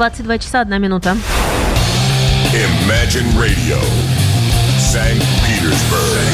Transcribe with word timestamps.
22 0.00 0.38
часа 0.38 0.60
1 0.60 0.80
минута. 0.80 1.14
Imagine 2.54 3.28
Radio, 3.36 3.78
St. 4.78 5.22
Petersburg. 5.44 6.24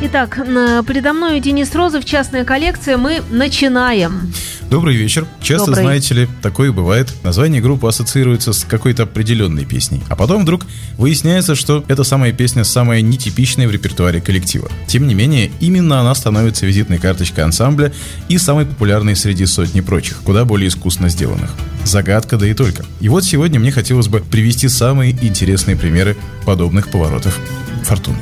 Итак, 0.00 0.38
передо 0.86 1.12
мной 1.12 1.38
Денис 1.40 1.74
Розов, 1.74 2.06
частная 2.06 2.46
коллекция. 2.46 2.96
Мы 2.96 3.20
начинаем. 3.28 4.32
Добрый 4.70 4.96
вечер. 4.96 5.26
Часто, 5.40 5.66
Добрый. 5.66 5.84
знаете 5.84 6.14
ли, 6.14 6.28
такое 6.42 6.72
бывает. 6.72 7.14
Название 7.22 7.62
группы 7.62 7.86
ассоциируется 7.86 8.52
с 8.52 8.64
какой-то 8.64 9.04
определенной 9.04 9.64
песней. 9.64 10.02
А 10.08 10.16
потом 10.16 10.42
вдруг 10.42 10.66
выясняется, 10.98 11.54
что 11.54 11.84
эта 11.86 12.02
самая 12.02 12.32
песня 12.32 12.64
самая 12.64 13.00
нетипичная 13.00 13.68
в 13.68 13.70
репертуаре 13.70 14.20
коллектива. 14.20 14.68
Тем 14.88 15.06
не 15.06 15.14
менее, 15.14 15.52
именно 15.60 16.00
она 16.00 16.14
становится 16.14 16.66
визитной 16.66 16.98
карточкой 16.98 17.44
ансамбля 17.44 17.92
и 18.28 18.38
самой 18.38 18.66
популярной 18.66 19.14
среди 19.14 19.46
сотни 19.46 19.80
прочих, 19.80 20.18
куда 20.24 20.44
более 20.44 20.68
искусно 20.68 21.08
сделанных. 21.08 21.52
Загадка, 21.84 22.36
да 22.36 22.48
и 22.48 22.54
только. 22.54 22.84
И 23.00 23.08
вот 23.08 23.24
сегодня 23.24 23.60
мне 23.60 23.70
хотелось 23.70 24.08
бы 24.08 24.18
привести 24.20 24.68
самые 24.68 25.12
интересные 25.12 25.76
примеры 25.76 26.16
подобных 26.44 26.88
поворотов 26.90 27.38
фортуны. 27.84 28.18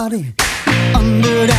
party 0.00 0.32
under 0.94 1.49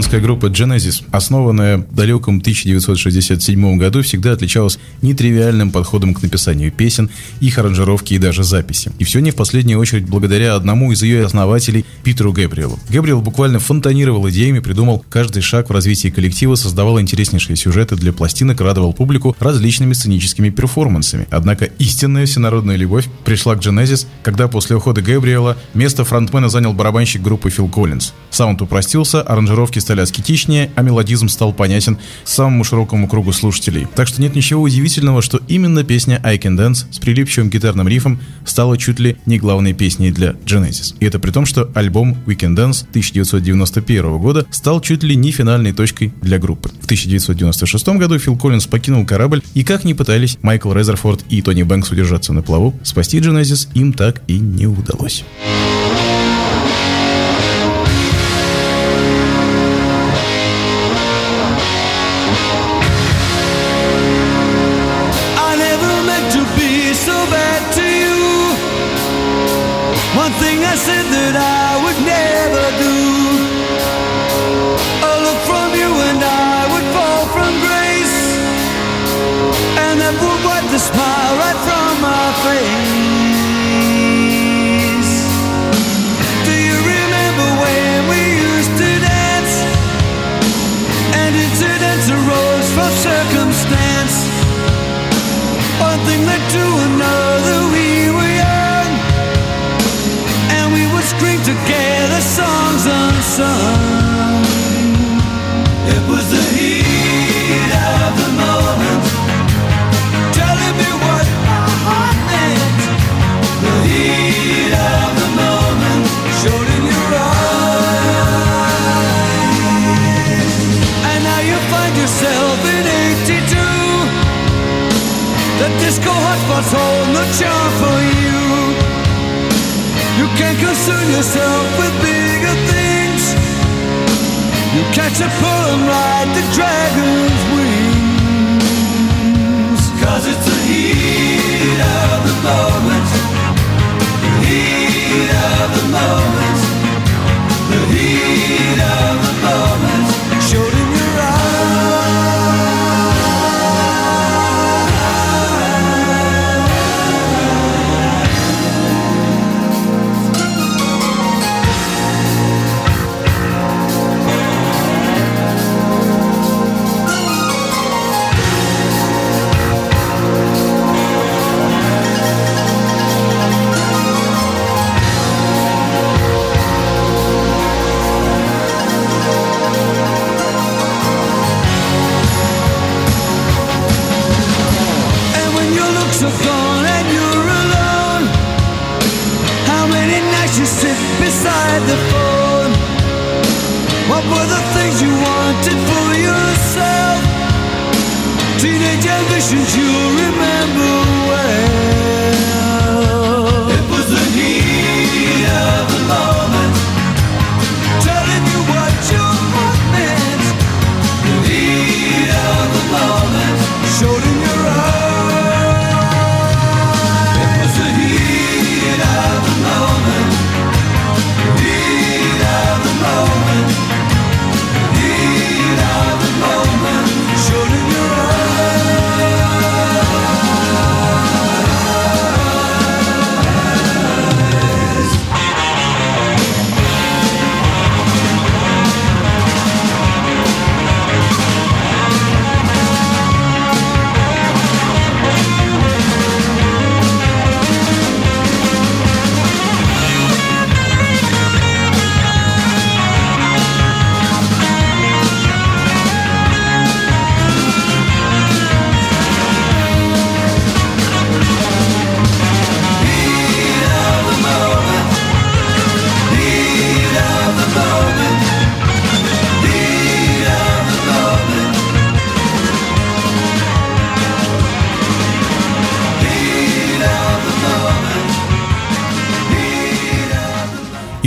Британская 0.00 0.22
группа 0.22 0.46
Genesis, 0.46 1.04
основанная 1.10 1.76
в 1.76 1.94
далеком 1.94 2.38
1967 2.38 3.76
году, 3.76 4.00
всегда 4.00 4.32
отличалась 4.32 4.78
нетривиальным 5.02 5.70
подходом 5.70 6.14
к 6.14 6.22
написанию 6.22 6.72
песен, 6.72 7.10
их 7.40 7.58
аранжировки 7.58 8.14
и 8.14 8.18
даже 8.18 8.42
записи. 8.42 8.92
И 8.98 9.04
все 9.04 9.20
не 9.20 9.30
в 9.30 9.34
последнюю 9.34 9.78
очередь 9.78 10.06
благодаря 10.06 10.54
одному 10.54 10.90
из 10.90 11.02
ее 11.02 11.26
основателей, 11.26 11.84
Питеру 12.02 12.32
Гэбриэлу. 12.32 12.78
Гэбриэл 12.88 13.20
буквально 13.20 13.58
фонтанировал 13.58 14.26
идеями, 14.30 14.60
придумал 14.60 15.04
каждый 15.10 15.42
шаг 15.42 15.68
в 15.68 15.72
развитии 15.74 16.08
коллектива, 16.08 16.54
создавал 16.54 16.98
интереснейшие 16.98 17.56
сюжеты 17.56 17.94
для 17.96 18.14
пластинок, 18.14 18.62
радовал 18.62 18.94
публику 18.94 19.36
различными 19.38 19.92
сценическими 19.92 20.48
перформансами. 20.48 21.26
Однако 21.28 21.66
истинная 21.66 22.24
всенародная 22.24 22.76
любовь 22.76 23.04
пришла 23.26 23.54
к 23.54 23.58
Genesis, 23.60 24.06
когда 24.22 24.48
после 24.48 24.76
ухода 24.76 25.02
Гэбриэла 25.02 25.58
место 25.74 26.06
фронтмена 26.06 26.48
занял 26.48 26.72
барабанщик 26.72 27.20
группы 27.20 27.50
Фил 27.50 27.68
Коллинз. 27.68 28.14
Саунд 28.30 28.62
упростился, 28.62 29.20
аранжировки 29.20 29.78
стали 29.80 29.89
аскетичнее, 29.98 30.70
а 30.76 30.82
мелодизм 30.82 31.28
стал 31.28 31.52
понятен 31.52 31.98
самому 32.24 32.62
широкому 32.62 33.08
кругу 33.08 33.32
слушателей. 33.32 33.88
Так 33.94 34.06
что 34.06 34.20
нет 34.22 34.36
ничего 34.36 34.62
удивительного, 34.62 35.22
что 35.22 35.40
именно 35.48 35.82
песня 35.82 36.20
I 36.22 36.38
Can 36.38 36.56
Dance 36.56 36.86
с 36.92 36.98
прилипчивым 36.98 37.50
гитарным 37.50 37.88
рифом 37.88 38.20
стала 38.44 38.78
чуть 38.78 39.00
ли 39.00 39.16
не 39.26 39.38
главной 39.38 39.72
песней 39.72 40.10
для 40.12 40.30
Genesis. 40.44 40.94
И 41.00 41.06
это 41.06 41.18
при 41.18 41.30
том, 41.30 41.46
что 41.46 41.70
альбом 41.74 42.16
We 42.26 42.36
Can 42.36 42.54
Dance 42.54 42.82
1991 42.90 44.18
года 44.18 44.46
стал 44.50 44.80
чуть 44.80 45.02
ли 45.02 45.16
не 45.16 45.32
финальной 45.32 45.72
точкой 45.72 46.12
для 46.20 46.38
группы. 46.38 46.68
В 46.80 46.84
1996 46.84 47.88
году 47.88 48.18
Фил 48.18 48.36
Коллинз 48.36 48.66
покинул 48.66 49.04
корабль, 49.04 49.42
и 49.54 49.64
как 49.64 49.84
ни 49.84 49.92
пытались 49.92 50.38
Майкл 50.42 50.72
Резерфорд 50.72 51.24
и 51.28 51.42
Тони 51.42 51.62
Бэнкс 51.62 51.90
удержаться 51.90 52.32
на 52.32 52.42
плаву, 52.42 52.78
спасти 52.82 53.18
Genesis 53.18 53.68
им 53.74 53.92
так 53.92 54.22
и 54.26 54.38
не 54.38 54.66
удалось. 54.66 55.24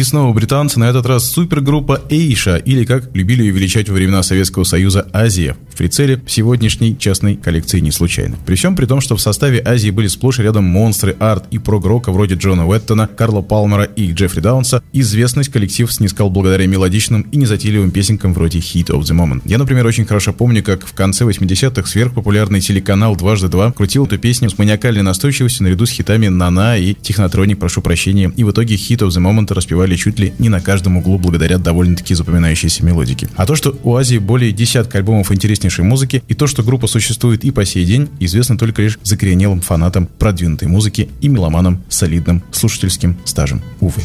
И 0.03 0.05
снова 0.05 0.33
британцы, 0.33 0.81
на 0.81 0.89
этот 0.89 1.05
раз 1.05 1.31
супергруппа 1.31 2.01
Эйша, 2.09 2.57
или 2.57 2.83
как 2.83 3.15
любили 3.15 3.43
ее 3.43 3.53
величать 3.53 3.87
во 3.87 3.95
времена 3.95 4.21
Советского 4.21 4.65
Союза 4.65 5.07
Азия, 5.13 5.55
в 5.71 5.77
прицеле 5.77 6.21
сегодняшней 6.27 6.97
частной 6.99 7.37
коллекции 7.37 7.79
не 7.79 7.91
случайно. 7.91 8.35
При 8.45 8.55
всем 8.55 8.75
при 8.75 8.85
том, 8.85 8.99
что 8.99 9.15
в 9.15 9.21
составе 9.21 9.61
Азии 9.65 9.91
были 9.91 10.07
сплошь 10.07 10.39
рядом 10.39 10.65
монстры 10.65 11.15
арт 11.19 11.45
и 11.51 11.57
прог-рока 11.57 12.11
вроде 12.11 12.35
Джона 12.35 12.67
Уэттона, 12.67 13.07
Карла 13.07 13.41
Палмера 13.41 13.85
и 13.85 14.11
Джеффри 14.11 14.41
Даунса, 14.41 14.83
известность 14.91 15.53
коллектив 15.53 15.89
снискал 15.89 16.29
благодаря 16.29 16.67
мелодичным 16.67 17.21
и 17.21 17.37
незатейливым 17.37 17.91
песенкам 17.91 18.33
вроде 18.33 18.59
Heat 18.59 18.87
of 18.87 19.03
the 19.03 19.17
Moment. 19.17 19.43
Я, 19.45 19.57
например, 19.57 19.87
очень 19.87 20.05
хорошо 20.05 20.33
помню, 20.33 20.61
как 20.63 20.85
в 20.85 20.91
конце 20.91 21.23
80-х 21.23 21.87
сверхпопулярный 21.87 22.59
телеканал 22.59 23.15
«Дважды 23.15 23.47
два» 23.47 23.71
крутил 23.71 24.05
эту 24.05 24.17
песню 24.17 24.49
с 24.49 24.57
маниакальной 24.57 25.01
настойчивостью 25.01 25.63
наряду 25.63 25.85
с 25.85 25.91
хитами 25.91 26.27
«Нана» 26.27 26.77
и 26.77 26.93
«Технотроник, 26.93 27.57
прошу 27.57 27.81
прощения», 27.81 28.33
и 28.35 28.43
в 28.43 28.51
итоге 28.51 28.75
Heat 28.75 28.97
of 28.97 29.07
the 29.07 29.23
Moment 29.23 29.53
распевали 29.53 29.92
чуть 29.95 30.19
ли 30.19 30.33
не 30.39 30.49
на 30.49 30.61
каждом 30.61 30.97
углу 30.97 31.17
благодаря 31.17 31.57
довольно-таки 31.57 32.15
запоминающейся 32.15 32.85
мелодике. 32.85 33.27
А 33.35 33.45
то, 33.45 33.55
что 33.55 33.77
у 33.83 33.95
Азии 33.95 34.17
более 34.17 34.51
десятка 34.51 34.99
альбомов 34.99 35.31
интереснейшей 35.31 35.85
музыки, 35.85 36.23
и 36.27 36.33
то, 36.33 36.47
что 36.47 36.63
группа 36.63 36.87
существует 36.87 37.43
и 37.43 37.51
по 37.51 37.65
сей 37.65 37.85
день, 37.85 38.09
известно 38.19 38.57
только 38.57 38.81
лишь 38.81 38.99
закоренелым 39.03 39.61
фанатам 39.61 40.07
продвинутой 40.19 40.67
музыки 40.67 41.09
и 41.21 41.27
меломанам 41.27 41.81
с 41.89 41.97
солидным 41.97 42.43
слушательским 42.51 43.17
стажем. 43.25 43.61
Увы. 43.79 44.01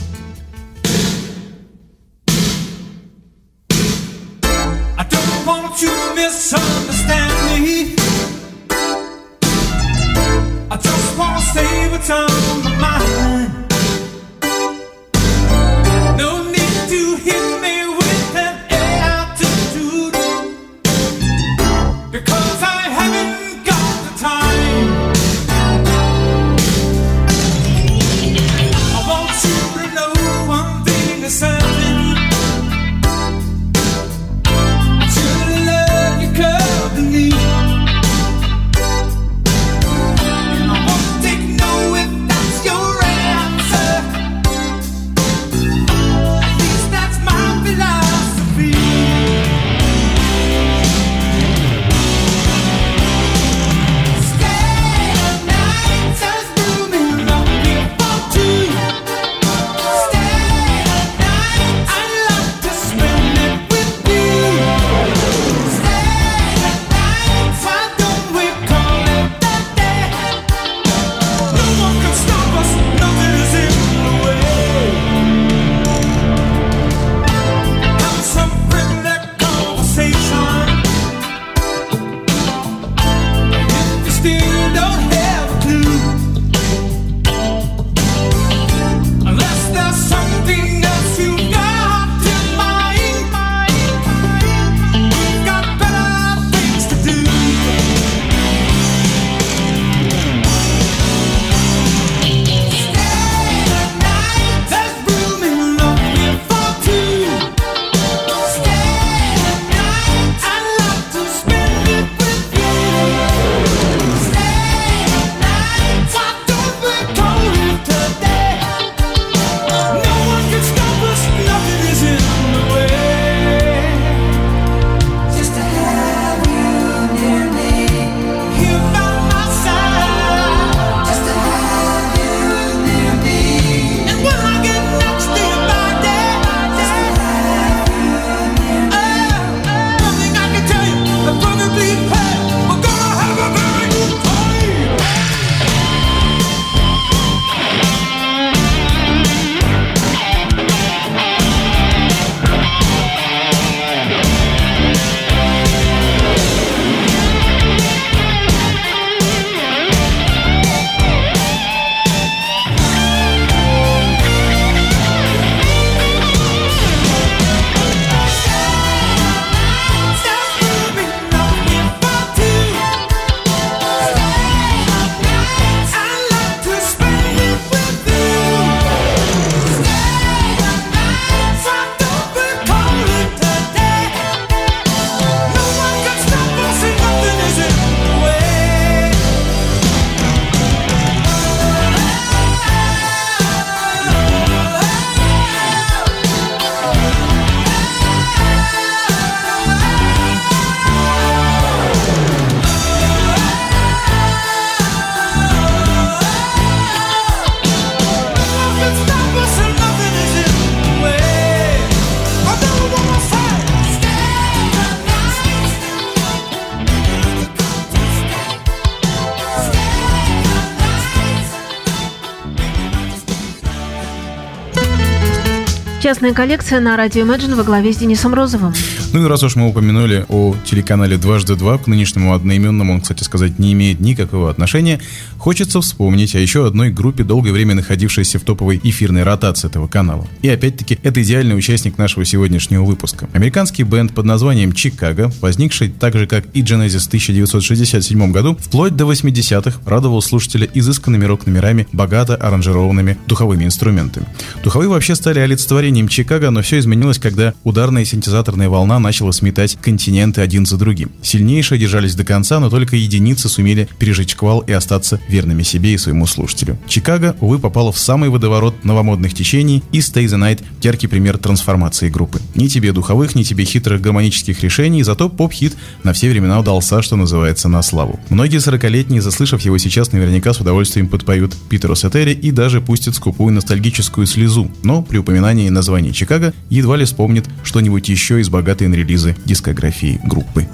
Частная 226.18 226.34
коллекция 226.34 226.80
на 226.80 226.96
радио 226.96 227.24
Imagine 227.24 227.54
во 227.54 227.62
главе 227.62 227.92
с 227.92 227.98
Денисом 227.98 228.34
Розовым. 228.34 228.74
Ну 229.12 229.24
и 229.24 229.28
раз 229.28 229.44
уж 229.44 229.54
мы 229.54 229.68
упомянули 229.68 230.26
о 230.28 230.56
телеканале 230.64 231.16
«Дважды 231.16 231.54
два», 231.54 231.78
к 231.78 231.86
нынешнему 231.86 232.34
одноименному 232.34 232.94
он, 232.94 233.00
кстати 233.02 233.22
сказать, 233.22 233.60
не 233.60 233.72
имеет 233.72 234.00
никакого 234.00 234.50
отношения, 234.50 235.00
хочется 235.38 235.80
вспомнить 235.80 236.34
о 236.34 236.40
еще 236.40 236.66
одной 236.66 236.90
группе, 236.90 237.22
долгое 237.22 237.52
время 237.52 237.76
находившейся 237.76 238.40
в 238.40 238.42
топовой 238.42 238.80
эфирной 238.82 239.22
ротации 239.22 239.68
этого 239.68 239.86
канала. 239.86 240.26
И 240.42 240.48
опять-таки, 240.48 240.98
это 241.04 241.22
идеальный 241.22 241.56
участник 241.56 241.98
нашего 241.98 242.24
сегодняшнего 242.24 242.82
выпуска. 242.82 243.28
Американский 243.32 243.84
бенд 243.84 244.12
под 244.12 244.24
названием 244.24 244.72
«Чикаго», 244.72 245.30
возникший 245.40 245.88
так 245.88 246.14
же, 246.14 246.26
как 246.26 246.46
и 246.52 246.62
Genesis 246.62 247.04
в 247.04 247.06
1967 247.06 248.32
году, 248.32 248.58
вплоть 248.60 248.96
до 248.96 249.04
80-х 249.04 249.78
радовал 249.86 250.20
слушателя 250.20 250.68
изысканными 250.74 251.24
рок-номерами, 251.24 251.86
богато 251.92 252.34
аранжированными 252.34 253.16
духовыми 253.28 253.64
инструментами. 253.64 254.26
Духовые 254.64 254.88
вообще 254.88 255.14
стали 255.14 255.38
олицетворением 255.38 256.07
Чикаго, 256.08 256.50
но 256.50 256.62
все 256.62 256.78
изменилось, 256.78 257.18
когда 257.18 257.54
ударная 257.64 258.04
синтезаторная 258.04 258.68
волна 258.68 258.98
начала 258.98 259.32
сметать 259.32 259.76
континенты 259.80 260.40
один 260.40 260.66
за 260.66 260.76
другим. 260.76 261.10
Сильнейшие 261.22 261.78
держались 261.78 262.14
до 262.14 262.24
конца, 262.24 262.60
но 262.60 262.70
только 262.70 262.96
единицы 262.96 263.48
сумели 263.48 263.88
пережить 263.98 264.30
шквал 264.30 264.60
и 264.60 264.72
остаться 264.72 265.20
верными 265.28 265.62
себе 265.62 265.94
и 265.94 265.98
своему 265.98 266.26
слушателю. 266.26 266.78
Чикаго, 266.86 267.36
увы, 267.40 267.58
попала 267.58 267.92
в 267.92 267.98
самый 267.98 268.30
водоворот 268.30 268.84
новомодных 268.84 269.34
течений 269.34 269.82
и 269.92 269.98
Stay 269.98 270.24
the 270.26 270.38
Night– 270.38 270.64
яркий 270.82 271.06
пример 271.06 271.38
трансформации 271.38 272.08
группы. 272.08 272.40
Ни 272.54 272.68
тебе 272.68 272.92
духовых, 272.92 273.34
ни 273.34 273.42
тебе 273.42 273.64
хитрых 273.64 274.00
гармонических 274.00 274.62
решений, 274.62 275.02
зато 275.02 275.28
поп-хит 275.28 275.76
на 276.04 276.12
все 276.12 276.30
времена 276.30 276.60
удался, 276.60 277.02
что 277.02 277.16
называется, 277.16 277.68
на 277.68 277.82
славу. 277.82 278.18
Многие 278.30 278.58
40-летние, 278.58 279.20
заслышав 279.20 279.60
его 279.62 279.76
сейчас, 279.78 280.12
наверняка 280.12 280.52
с 280.52 280.60
удовольствием 280.60 281.08
подпоют 281.08 281.54
Питеру 281.68 281.94
Сетери 281.94 282.32
и 282.32 282.50
даже 282.50 282.80
пустят 282.80 283.14
скупую 283.14 283.52
ностальгическую 283.52 284.26
слезу, 284.26 284.70
но 284.82 285.02
при 285.02 285.18
упоминании 285.18 285.68
названия 285.68 285.97
Чикаго 286.12 286.52
едва 286.70 286.96
ли 286.96 287.04
вспомнит 287.04 287.46
что-нибудь 287.64 288.08
еще 288.08 288.40
из 288.40 288.48
богатой 288.48 288.88
на 288.88 288.94
релизы 288.94 289.36
дискографии 289.44 290.20
группы. 290.24 290.66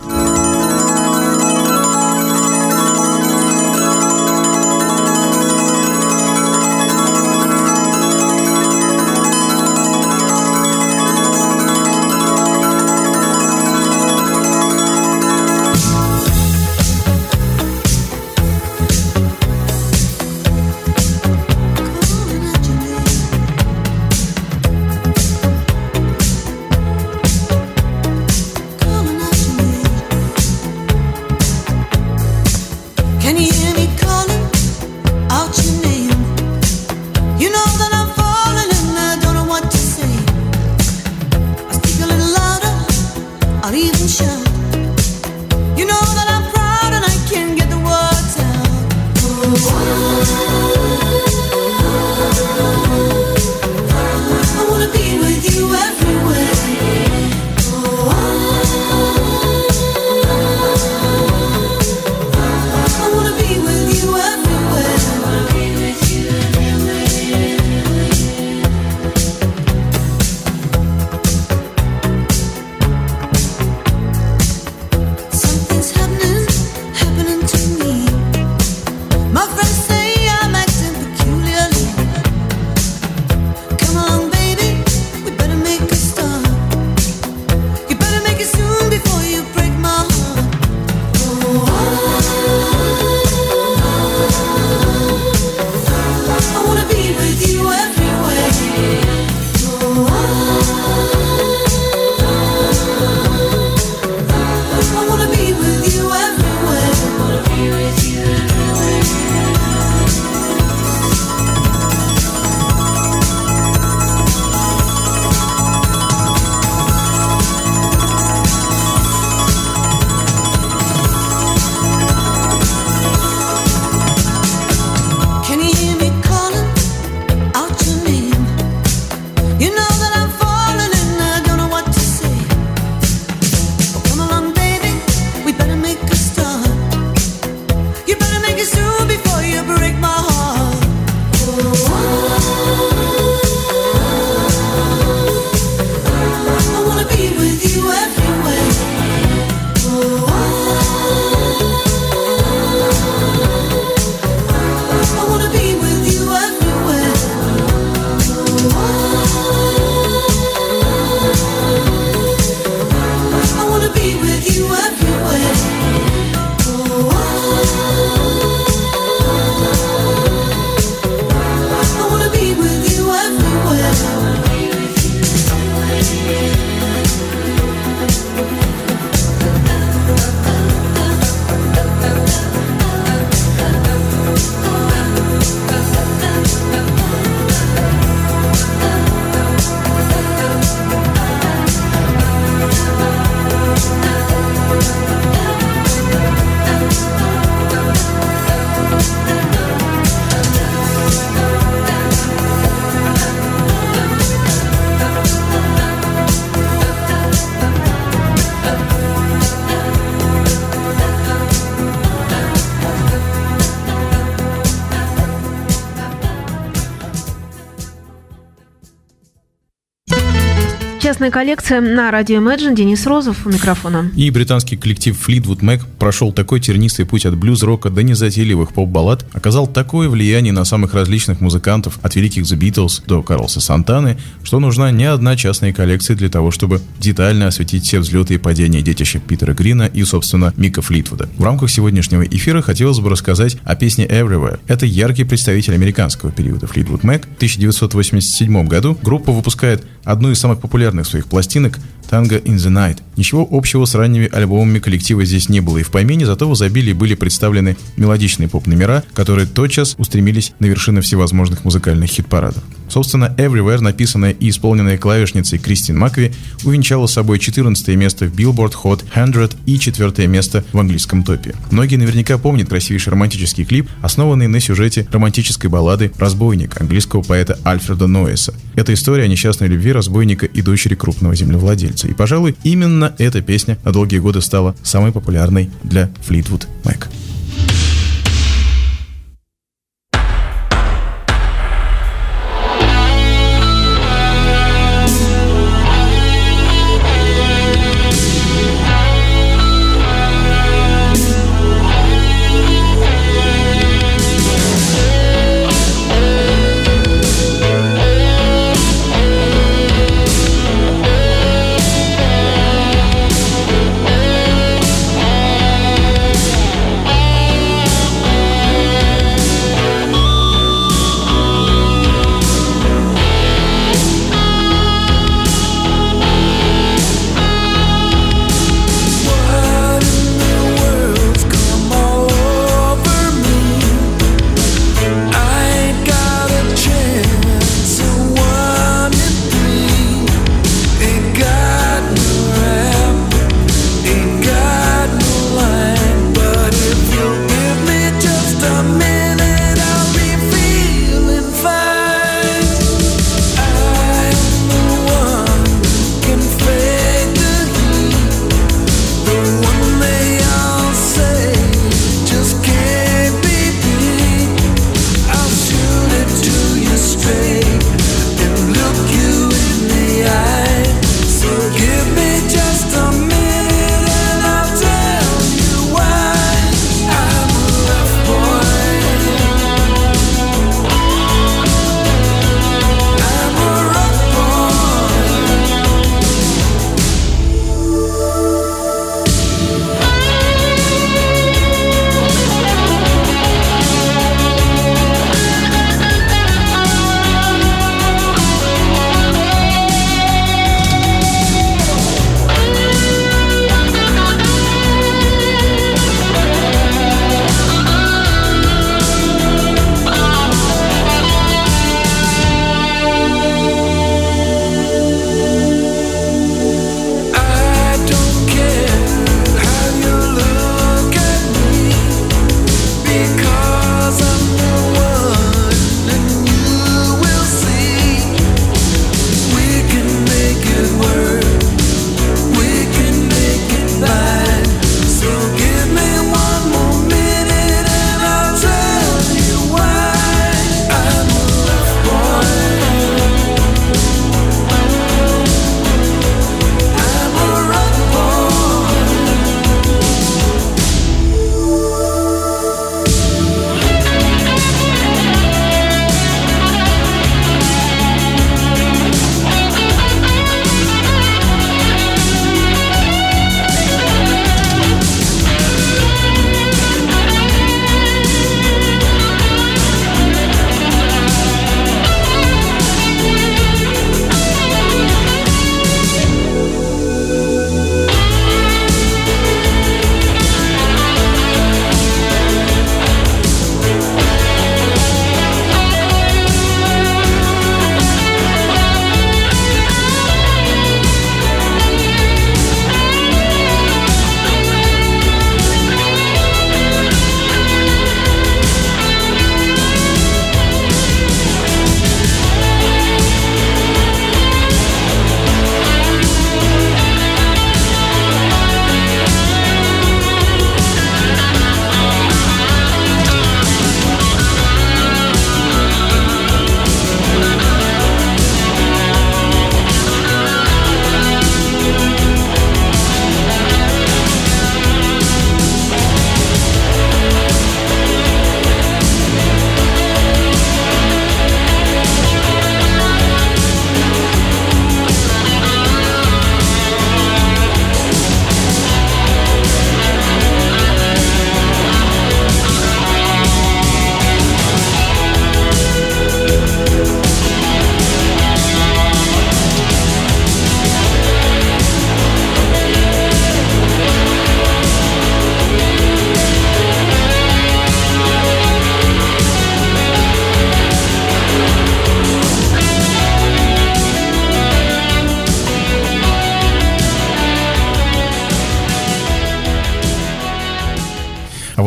Частная 221.24 221.40
коллекция 221.40 221.80
на 221.80 222.10
радио 222.10 222.36
Imagine. 222.36 222.74
Денис 222.74 223.06
Розов 223.06 223.46
у 223.46 223.48
микрофона. 223.48 224.10
И 224.14 224.28
британский 224.28 224.76
коллектив 224.76 225.16
Fleetwood 225.26 225.60
Mac 225.60 225.80
прошел 225.98 226.32
такой 226.32 226.60
тернистый 226.60 227.06
путь 227.06 227.24
от 227.24 227.34
блюз-рока 227.34 227.88
до 227.88 228.02
незатейливых 228.02 228.74
поп-баллад, 228.74 229.24
оказал 229.32 229.66
такое 229.66 230.10
влияние 230.10 230.52
на 230.52 230.66
самых 230.66 230.92
различных 230.92 231.40
музыкантов, 231.40 231.98
от 232.02 232.14
великих 232.14 232.42
The 232.42 232.58
Beatles 232.58 233.02
до 233.06 233.22
Карлса 233.22 233.62
Сантаны, 233.62 234.18
что 234.42 234.60
нужна 234.60 234.90
не 234.90 235.06
одна 235.06 235.34
частная 235.34 235.72
коллекция 235.72 236.14
для 236.14 236.28
того, 236.28 236.50
чтобы 236.50 236.82
детально 236.98 237.46
осветить 237.46 237.86
все 237.86 238.00
взлеты 238.00 238.34
и 238.34 238.38
падения 238.38 238.82
детища 238.82 239.18
Питера 239.18 239.54
Грина 239.54 239.84
и, 239.84 240.04
собственно, 240.04 240.52
Мика 240.58 240.82
Флитвуда. 240.82 241.30
В 241.38 241.42
рамках 241.42 241.70
сегодняшнего 241.70 242.22
эфира 242.22 242.60
хотелось 242.60 242.98
бы 242.98 243.08
рассказать 243.08 243.56
о 243.64 243.76
песне 243.76 244.04
Everywhere. 244.04 244.60
Это 244.66 244.84
яркий 244.84 245.24
представитель 245.24 245.72
американского 245.72 246.30
периода 246.30 246.66
Fleetwood 246.66 247.00
Mac. 247.00 247.22
В 247.22 247.36
1987 247.36 248.66
году 248.66 248.98
группа 249.02 249.32
выпускает 249.32 249.86
одну 250.04 250.30
из 250.30 250.38
самых 250.38 250.60
популярных 250.60 251.06
своих 251.14 251.26
пластинок 251.26 251.78
Tango 252.10 252.42
in 252.42 252.56
the 252.56 252.70
Night. 252.70 252.98
Ничего 253.16 253.46
общего 253.48 253.84
с 253.84 253.94
ранними 253.94 254.28
альбомами 254.32 254.80
коллектива 254.80 255.24
здесь 255.24 255.48
не 255.48 255.60
было 255.60 255.78
и 255.78 255.84
в 255.84 255.92
помине, 255.92 256.26
зато 256.26 256.48
в 256.48 256.54
изобилии 256.54 256.92
были 256.92 257.14
представлены 257.14 257.76
мелодичные 257.96 258.48
поп-номера, 258.48 259.04
которые 259.14 259.46
тотчас 259.46 259.94
устремились 259.96 260.52
на 260.58 260.66
вершины 260.66 261.02
всевозможных 261.02 261.64
музыкальных 261.64 262.10
хит-парадов. 262.10 262.64
Собственно, 262.94 263.34
Everywhere, 263.38 263.80
написанная 263.80 264.30
и 264.30 264.50
исполненная 264.50 264.98
клавишницей 264.98 265.58
Кристин 265.58 265.98
Макви, 265.98 266.30
увенчала 266.62 267.08
собой 267.08 267.40
14 267.40 267.88
место 267.96 268.26
в 268.26 268.32
Billboard 268.32 268.74
Hot 268.84 269.02
100 269.10 269.56
и 269.66 269.80
4 269.80 270.28
место 270.28 270.64
в 270.72 270.78
английском 270.78 271.24
топе. 271.24 271.56
Многие 271.72 271.96
наверняка 271.96 272.38
помнят 272.38 272.68
красивейший 272.68 273.10
романтический 273.10 273.64
клип, 273.64 273.90
основанный 274.00 274.46
на 274.46 274.60
сюжете 274.60 275.08
романтической 275.10 275.68
баллады 275.68 276.12
«Разбойник» 276.18 276.80
английского 276.80 277.22
поэта 277.22 277.58
Альфреда 277.66 278.06
Ноэса. 278.06 278.54
Это 278.76 278.94
история 278.94 279.24
о 279.24 279.28
несчастной 279.28 279.66
любви 279.66 279.90
разбойника 279.90 280.46
и 280.46 280.62
дочери 280.62 280.94
крупного 280.94 281.34
землевладельца. 281.34 282.06
И, 282.06 282.14
пожалуй, 282.14 282.54
именно 282.62 283.12
эта 283.18 283.42
песня 283.42 283.76
на 283.84 283.90
долгие 283.90 284.18
годы 284.18 284.40
стала 284.40 284.76
самой 284.84 285.10
популярной 285.10 285.68
для 285.82 286.12
Fleetwood 286.28 286.68
Mac. 286.84 287.08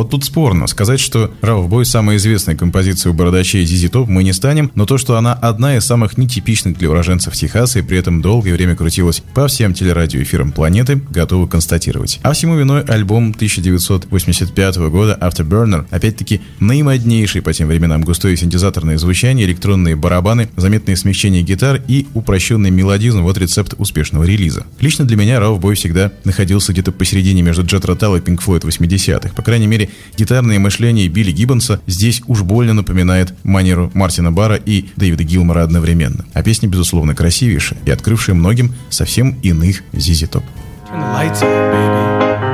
Вот 0.07 0.11
тут 0.11 0.23
спорно. 0.23 0.67
Сказать, 0.67 1.01
что 1.01 1.31
Рауф 1.41 1.67
Бой 1.67 1.85
самая 1.85 2.15
известная 2.15 2.55
композиция 2.55 3.11
у 3.11 3.13
бородачей 3.13 3.65
ZZ 3.65 3.91
Top 3.91 4.05
мы 4.07 4.23
не 4.23 4.31
станем, 4.31 4.71
но 4.73 4.85
то, 4.85 4.97
что 4.97 5.17
она 5.17 5.33
одна 5.33 5.75
из 5.75 5.83
самых 5.83 6.17
нетипичных 6.17 6.77
для 6.77 6.89
уроженцев 6.89 7.33
Техаса 7.33 7.79
и 7.79 7.81
при 7.81 7.97
этом 7.97 8.21
долгое 8.21 8.53
время 8.53 8.75
крутилась 8.75 9.21
по 9.33 9.47
всем 9.47 9.73
телерадиоэфирам 9.73 10.53
планеты, 10.53 11.01
готовы 11.09 11.49
констатировать. 11.49 12.19
А 12.23 12.31
всему 12.31 12.55
виной 12.55 12.83
альбом 12.83 13.31
1985 13.35 14.77
года 14.77 15.17
Afterburner, 15.19 15.85
опять-таки 15.91 16.41
наимоднейший 16.61 17.41
по 17.41 17.51
тем 17.51 17.67
временам 17.67 18.01
густое 18.03 18.37
синтезаторное 18.37 18.97
звучание, 18.97 19.45
электронные 19.45 19.97
барабаны, 19.97 20.49
заметное 20.55 20.95
смягчение 20.95 21.41
гитар 21.41 21.81
и 21.87 22.07
упрощенный 22.13 22.71
мелодизм– 22.71 23.21
вот 23.23 23.37
рецепт 23.37 23.73
успешного 23.77 24.23
релиза. 24.23 24.65
Лично 24.79 25.03
для 25.03 25.17
меня 25.17 25.41
Рауф 25.41 25.59
Бой 25.59 25.75
всегда 25.75 26.13
находился 26.23 26.71
где-то 26.71 26.93
посередине 26.93 27.41
между 27.41 27.65
Джет 27.65 27.83
Ротал 27.83 28.15
и 28.15 28.21
Pink 28.21 28.39
Floyd 28.41 28.61
80-х. 28.61 29.35
По 29.35 29.41
крайней 29.41 29.67
мере, 29.67 29.89
гитарное 30.17 30.59
мышление 30.59 31.07
Билли 31.07 31.31
Гиббонса 31.31 31.81
здесь 31.87 32.21
уж 32.27 32.43
больно 32.43 32.73
напоминает 32.73 33.33
манеру 33.43 33.91
Мартина 33.93 34.31
Бара 34.31 34.55
и 34.55 34.85
Дэвида 34.95 35.23
Гилмора 35.23 35.63
одновременно. 35.63 36.25
А 36.33 36.43
песня, 36.43 36.67
безусловно, 36.67 37.15
красивейшая 37.15 37.79
и 37.85 37.91
открывшая 37.91 38.35
многим 38.35 38.73
совсем 38.89 39.37
иных 39.41 39.83
ZZ 39.93 40.29
Top. 40.29 40.43
Turn 40.89 40.99
the 40.99 41.13
lights 41.13 41.41
on, 41.41 41.71
baby. 41.71 42.46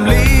I'm 0.00 0.06
leaving 0.06 0.39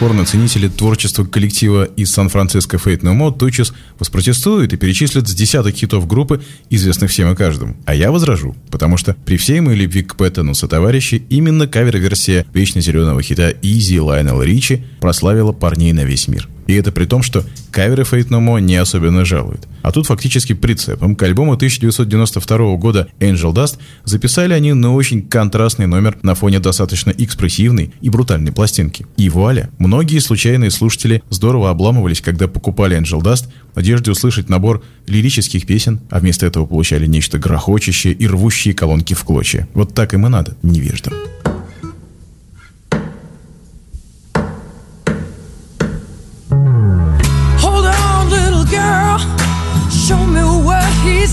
здесь 0.00 0.06
уже 0.06 0.06
спорно 0.08 0.24
ценители 0.24 0.68
творчества 0.68 1.24
коллектива 1.24 1.84
из 1.84 2.10
Сан-Франциско 2.12 2.78
Fate 2.78 3.02
No 3.02 3.14
More 3.14 3.36
тотчас 3.36 3.72
воспротестуют 3.98 4.72
и 4.72 4.76
перечислят 4.76 5.28
с 5.28 5.34
десяток 5.34 5.74
хитов 5.74 6.06
группы, 6.06 6.40
известных 6.70 7.10
всем 7.10 7.32
и 7.32 7.36
каждому. 7.36 7.76
А 7.84 7.94
я 7.94 8.10
возражу, 8.10 8.54
потому 8.70 8.96
что 8.96 9.14
при 9.26 9.36
всей 9.36 9.60
моей 9.60 9.78
любви 9.78 10.02
к 10.02 10.16
Пэттону 10.16 10.54
сотоварищи 10.54 11.22
именно 11.30 11.66
кавер-версия 11.66 12.46
вечно 12.54 12.80
зеленого 12.80 13.22
хита 13.22 13.50
Easy 13.62 14.00
Лайнел 14.00 14.42
Ричи 14.42 14.84
прославила 15.00 15.52
парней 15.52 15.92
на 15.92 16.04
весь 16.04 16.28
мир. 16.28 16.48
И 16.70 16.74
это 16.74 16.92
при 16.92 17.04
том, 17.04 17.24
что 17.24 17.44
каверы 17.72 18.04
Fate 18.04 18.28
No 18.28 18.38
More 18.38 18.60
не 18.60 18.76
особенно 18.76 19.24
жалуют. 19.24 19.66
А 19.82 19.90
тут 19.90 20.06
фактически 20.06 20.52
прицепом 20.52 21.16
к 21.16 21.22
альбому 21.24 21.54
1992 21.54 22.76
года 22.76 23.08
Angel 23.18 23.52
Dust 23.52 23.78
записали 24.04 24.52
они 24.52 24.72
на 24.72 24.94
очень 24.94 25.20
контрастный 25.26 25.88
номер 25.88 26.16
на 26.22 26.36
фоне 26.36 26.60
достаточно 26.60 27.10
экспрессивной 27.10 27.92
и 28.00 28.08
брутальной 28.08 28.52
пластинки. 28.52 29.04
И 29.16 29.28
вуаля! 29.28 29.70
Многие 29.78 30.20
случайные 30.20 30.70
слушатели 30.70 31.24
здорово 31.28 31.70
обламывались, 31.70 32.20
когда 32.20 32.46
покупали 32.46 32.96
Angel 32.96 33.20
Dust 33.20 33.48
в 33.72 33.76
надежде 33.76 34.12
услышать 34.12 34.48
набор 34.48 34.84
лирических 35.08 35.66
песен, 35.66 35.98
а 36.08 36.20
вместо 36.20 36.46
этого 36.46 36.66
получали 36.66 37.06
нечто 37.06 37.40
грохочущее 37.40 38.14
и 38.14 38.28
рвущие 38.28 38.74
колонки 38.74 39.14
в 39.14 39.24
клочья. 39.24 39.68
Вот 39.74 39.92
так 39.92 40.14
им 40.14 40.24
и 40.24 40.28
надо, 40.28 40.56
невеждам. 40.62 41.14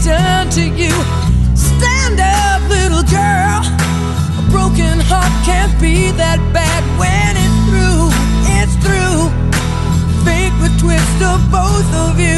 Done 0.08 0.50
to 0.50 0.62
you. 0.62 0.96
Stand 1.54 2.20
up, 2.22 2.62
little 2.70 3.04
girl. 3.12 3.60
A 4.39 4.43
broken 4.50 5.00
heart 5.04 5.34
can't 5.43 5.76
be 5.82 6.12
that 6.12 6.39
bad 6.56 6.84
when 6.96 7.36
it's 7.36 7.60
through. 7.67 8.08
It's 8.58 8.76
through. 8.84 9.28
Fate 10.24 10.56
would 10.62 10.80
twist 10.80 11.20
of 11.22 11.39
both 11.52 11.91
of 12.08 12.20
you. 12.20 12.37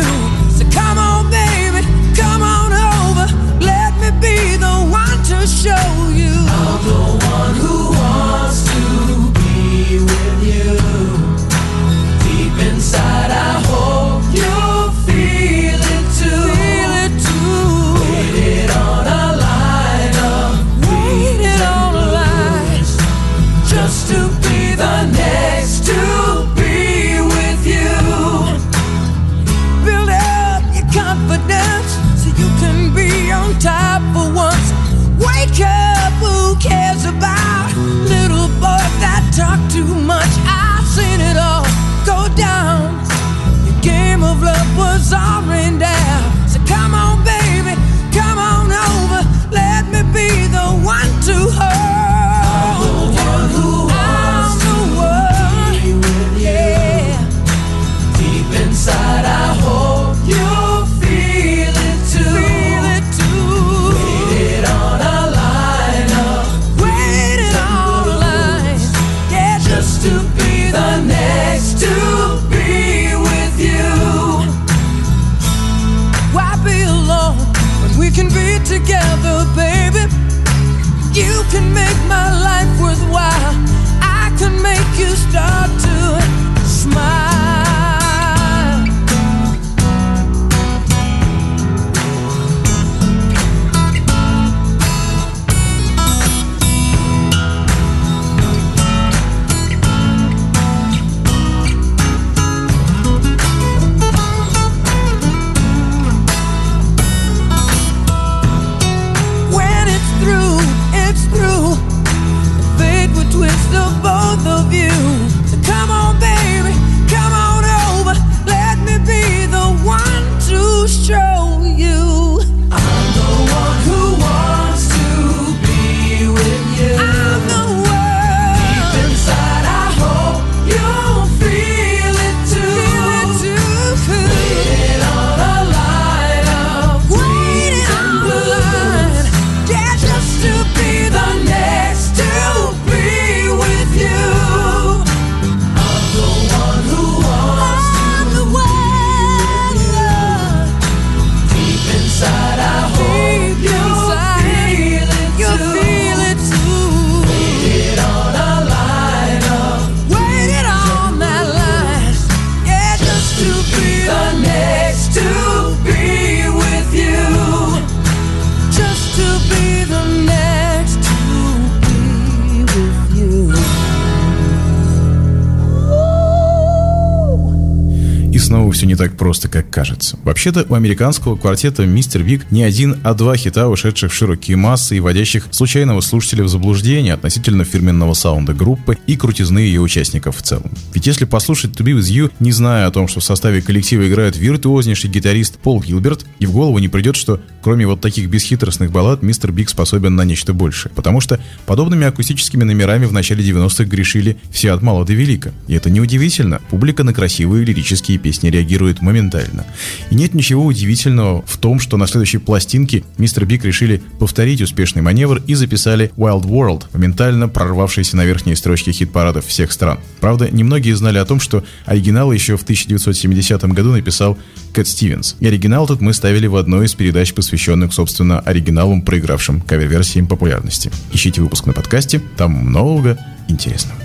Вообще-то 180.39 180.65
у 180.69 180.73
американского 180.73 181.35
квартета 181.35 181.85
«Mr. 181.85 182.23
Big» 182.23 182.49
не 182.49 182.63
один, 182.63 182.95
а 183.03 183.13
два 183.13 183.35
хита, 183.35 183.67
ушедших 183.67 184.09
в 184.09 184.15
широкие 184.15 184.55
массы 184.55 184.95
и 184.95 185.01
вводящих 185.01 185.49
случайного 185.51 185.99
слушателя 185.99 186.45
в 186.45 186.47
заблуждение 186.47 187.13
относительно 187.13 187.65
фирменного 187.65 188.13
саунда 188.13 188.53
группы 188.53 188.97
и 189.05 189.17
крутизны 189.17 189.59
ее 189.59 189.81
участников 189.81 190.37
в 190.37 190.41
целом. 190.41 190.71
Ведь 190.93 191.05
если 191.07 191.25
послушать 191.25 191.71
«To 191.71 191.83
Be 191.83 191.91
With 191.91 192.09
You», 192.09 192.31
не 192.39 192.53
зная 192.53 192.87
о 192.87 192.91
том, 192.91 193.09
что 193.09 193.19
в 193.19 193.25
составе 193.25 193.61
коллектива 193.61 194.07
играет 194.07 194.37
виртуознейший 194.37 195.09
гитарист 195.09 195.59
Пол 195.59 195.81
Гилберт, 195.81 196.25
и 196.39 196.45
в 196.45 196.53
голову 196.53 196.79
не 196.79 196.87
придет, 196.87 197.17
что 197.17 197.41
кроме 197.61 197.85
вот 197.85 197.99
таких 197.99 198.29
бесхитростных 198.29 198.93
баллад, 198.93 199.21
«Mr. 199.21 199.51
Big» 199.51 199.67
способен 199.67 200.15
на 200.15 200.23
нечто 200.23 200.53
большее. 200.53 200.93
Потому 200.95 201.19
что 201.19 201.37
подобными 201.65 202.07
акустическими 202.07 202.63
номерами 202.63 203.07
в 203.07 203.11
начале 203.11 203.43
90-х 203.43 203.83
грешили 203.83 204.37
все 204.51 204.71
от 204.71 204.81
мала 204.81 205.03
до 205.03 205.11
велика. 205.11 205.51
И 205.67 205.73
это 205.73 205.89
неудивительно. 205.89 206.61
Публика 206.69 207.03
на 207.03 207.13
красивые 207.13 207.65
лирические 207.65 208.19
песни 208.19 208.47
реагирует 208.49 209.01
моментально. 209.01 209.65
И 210.09 210.28
нет 210.29 210.35
ничего 210.35 210.65
удивительного 210.65 211.43
в 211.47 211.57
том, 211.57 211.79
что 211.79 211.97
на 211.97 212.05
следующей 212.05 212.37
пластинке 212.37 213.03
мистер 213.17 213.45
Биг 213.45 213.65
решили 213.65 214.01
повторить 214.19 214.61
успешный 214.61 215.01
маневр 215.01 215.41
и 215.47 215.55
записали 215.55 216.11
Wild 216.17 216.43
World, 216.43 216.83
моментально 216.93 217.49
прорвавшийся 217.49 218.15
на 218.15 218.25
верхние 218.25 218.55
строчки 218.55 218.91
хит-парадов 218.91 219.45
всех 219.47 219.71
стран. 219.71 219.99
Правда, 220.19 220.49
немногие 220.51 220.95
знали 220.95 221.17
о 221.17 221.25
том, 221.25 221.39
что 221.39 221.63
оригинал 221.85 222.31
еще 222.31 222.57
в 222.57 222.63
1970 222.63 223.63
году 223.73 223.91
написал 223.91 224.37
Кэт 224.73 224.87
Стивенс. 224.87 225.35
И 225.39 225.47
оригинал 225.47 225.87
тут 225.87 226.01
мы 226.01 226.13
ставили 226.13 226.47
в 226.47 226.55
одной 226.55 226.85
из 226.85 226.93
передач, 226.93 227.33
посвященных, 227.33 227.93
собственно, 227.93 228.39
оригиналам, 228.39 229.01
проигравшим 229.01 229.61
кавер-версиям 229.61 230.27
популярности. 230.27 230.91
Ищите 231.11 231.41
выпуск 231.41 231.65
на 231.65 231.73
подкасте, 231.73 232.21
там 232.37 232.51
много 232.51 233.17
интересного. 233.47 233.99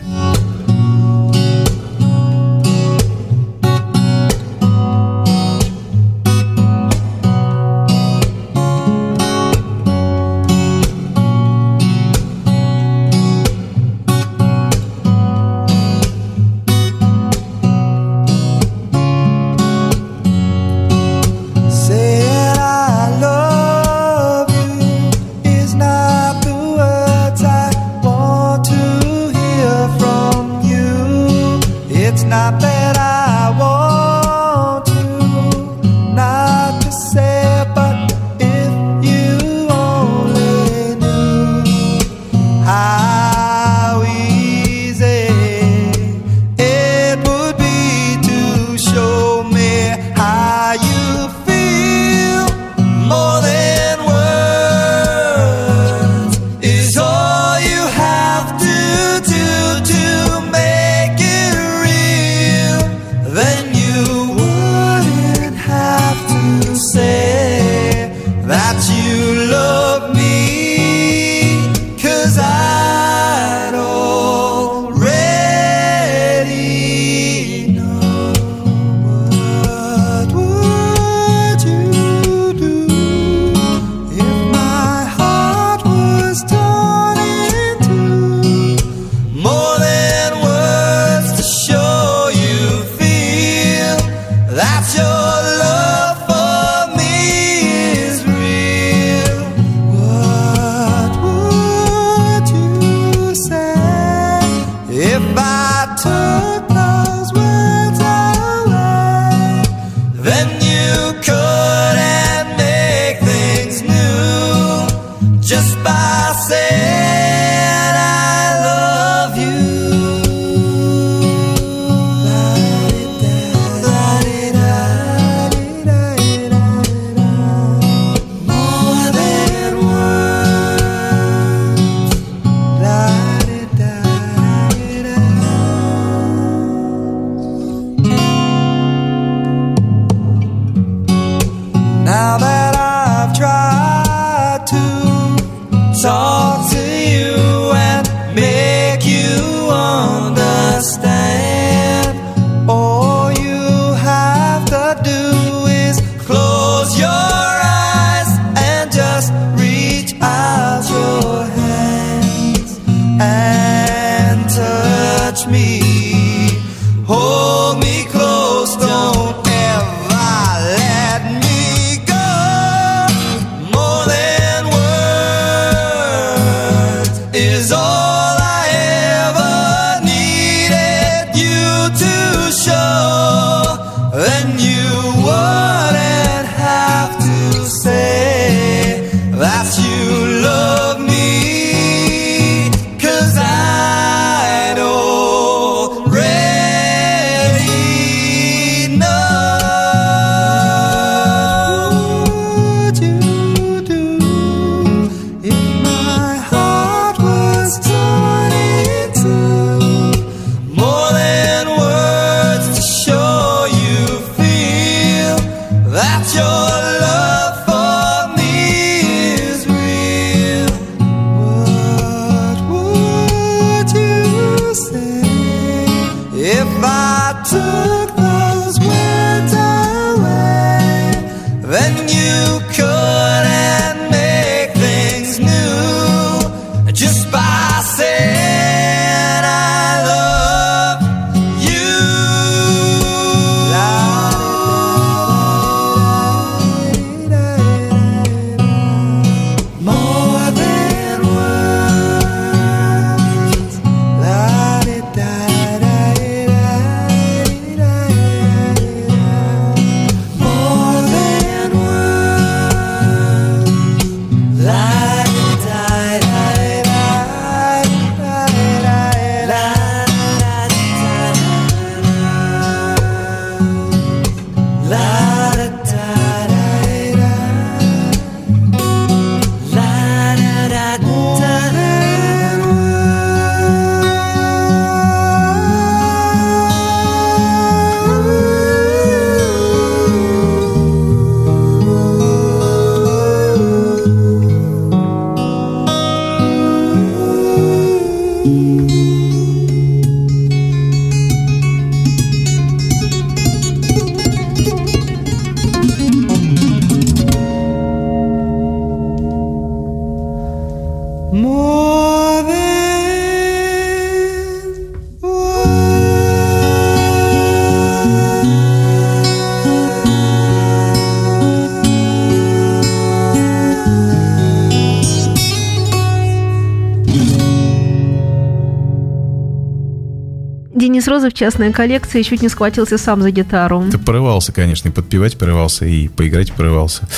Денис 330.77 331.09
Розов, 331.09 331.35
частная 331.35 331.73
коллекция, 331.73 332.23
чуть 332.23 332.43
не 332.43 332.49
схватился 332.49 332.97
сам 332.97 333.23
за 333.23 333.33
гитару. 333.33 333.85
Ты 333.91 333.99
порывался, 333.99 334.53
конечно, 334.53 334.89
и 334.89 334.93
подпевать 334.93 335.37
порывался, 335.37 335.85
и 335.85 336.07
поиграть 336.07 336.53
порывался. 336.53 337.09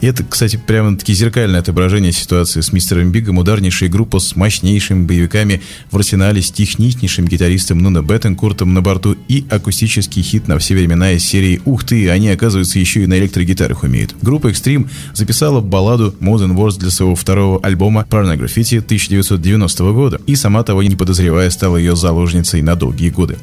И 0.00 0.06
это, 0.06 0.24
кстати, 0.24 0.56
прямо-таки 0.56 1.12
зеркальное 1.12 1.60
отображение 1.60 2.12
ситуации 2.12 2.60
с 2.62 2.72
мистером 2.72 3.12
Бигом. 3.12 3.38
Ударнейшая 3.38 3.90
группа 3.90 4.18
с 4.18 4.34
мощнейшими 4.34 5.04
боевиками 5.04 5.60
в 5.90 5.96
арсенале, 5.96 6.40
с 6.40 6.50
техничнейшим 6.50 7.26
гитаристом 7.26 7.78
Нуна 7.78 8.02
Беттенкуртом 8.02 8.72
на 8.72 8.80
борту 8.80 9.16
и 9.28 9.44
акустический 9.50 10.22
хит 10.22 10.48
на 10.48 10.58
все 10.58 10.74
времена 10.74 11.12
из 11.12 11.24
серии 11.24 11.60
«Ух 11.66 11.84
ты, 11.84 12.08
они, 12.08 12.30
оказывается, 12.30 12.78
еще 12.78 13.02
и 13.02 13.06
на 13.06 13.18
электрогитарах 13.18 13.82
умеют». 13.82 14.14
Группа 14.22 14.48
Extreme 14.48 14.88
записала 15.14 15.60
балладу 15.60 16.14
Modern 16.20 16.54
Wars 16.54 16.78
для 16.78 16.90
своего 16.90 17.14
второго 17.14 17.60
альбома 17.62 18.06
Pornography 18.08 18.78
1990 18.78 19.92
года 19.92 20.20
и, 20.26 20.34
сама 20.34 20.62
того 20.62 20.82
не 20.82 20.96
подозревая, 20.96 21.50
стала 21.50 21.76
ее 21.76 21.94
заложницей 21.94 22.62
на 22.62 22.74
долгие 22.74 23.10
годы. 23.10 23.38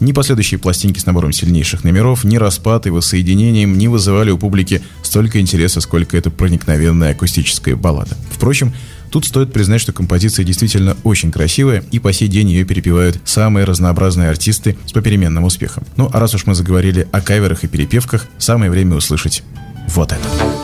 Ни 0.00 0.12
последующие 0.12 0.58
пластинки 0.58 0.98
с 0.98 1.06
набором 1.06 1.32
сильнейших 1.32 1.84
номеров, 1.84 2.24
ни 2.24 2.36
распад 2.36 2.86
и 2.86 2.90
воссоединением 2.90 3.78
не 3.78 3.88
вызывали 3.88 4.30
у 4.30 4.38
публики 4.38 4.82
столько 5.02 5.40
интереса, 5.40 5.80
сколько 5.80 6.01
это 6.10 6.30
проникновенная 6.30 7.12
акустическая 7.12 7.76
баллада. 7.76 8.16
Впрочем, 8.30 8.72
Тут 9.12 9.26
стоит 9.26 9.52
признать, 9.52 9.82
что 9.82 9.92
композиция 9.92 10.42
действительно 10.42 10.96
очень 11.04 11.30
красивая, 11.30 11.84
и 11.90 11.98
по 11.98 12.14
сей 12.14 12.28
день 12.28 12.48
ее 12.48 12.64
перепевают 12.64 13.20
самые 13.26 13.64
разнообразные 13.64 14.30
артисты 14.30 14.78
с 14.86 14.92
попеременным 14.92 15.44
успехом. 15.44 15.84
Ну, 15.98 16.08
а 16.10 16.18
раз 16.18 16.34
уж 16.34 16.46
мы 16.46 16.54
заговорили 16.54 17.06
о 17.12 17.20
каверах 17.20 17.62
и 17.62 17.68
перепевках, 17.68 18.26
самое 18.38 18.70
время 18.70 18.96
услышать 18.96 19.42
вот 19.86 20.12
это. 20.12 20.61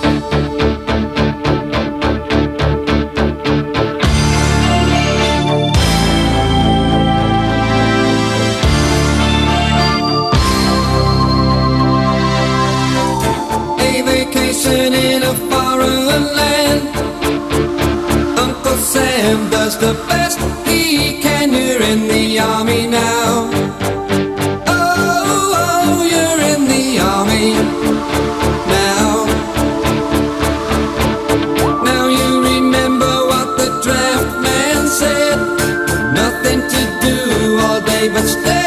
But 38.10 38.57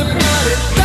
hypnotic. 0.00 0.79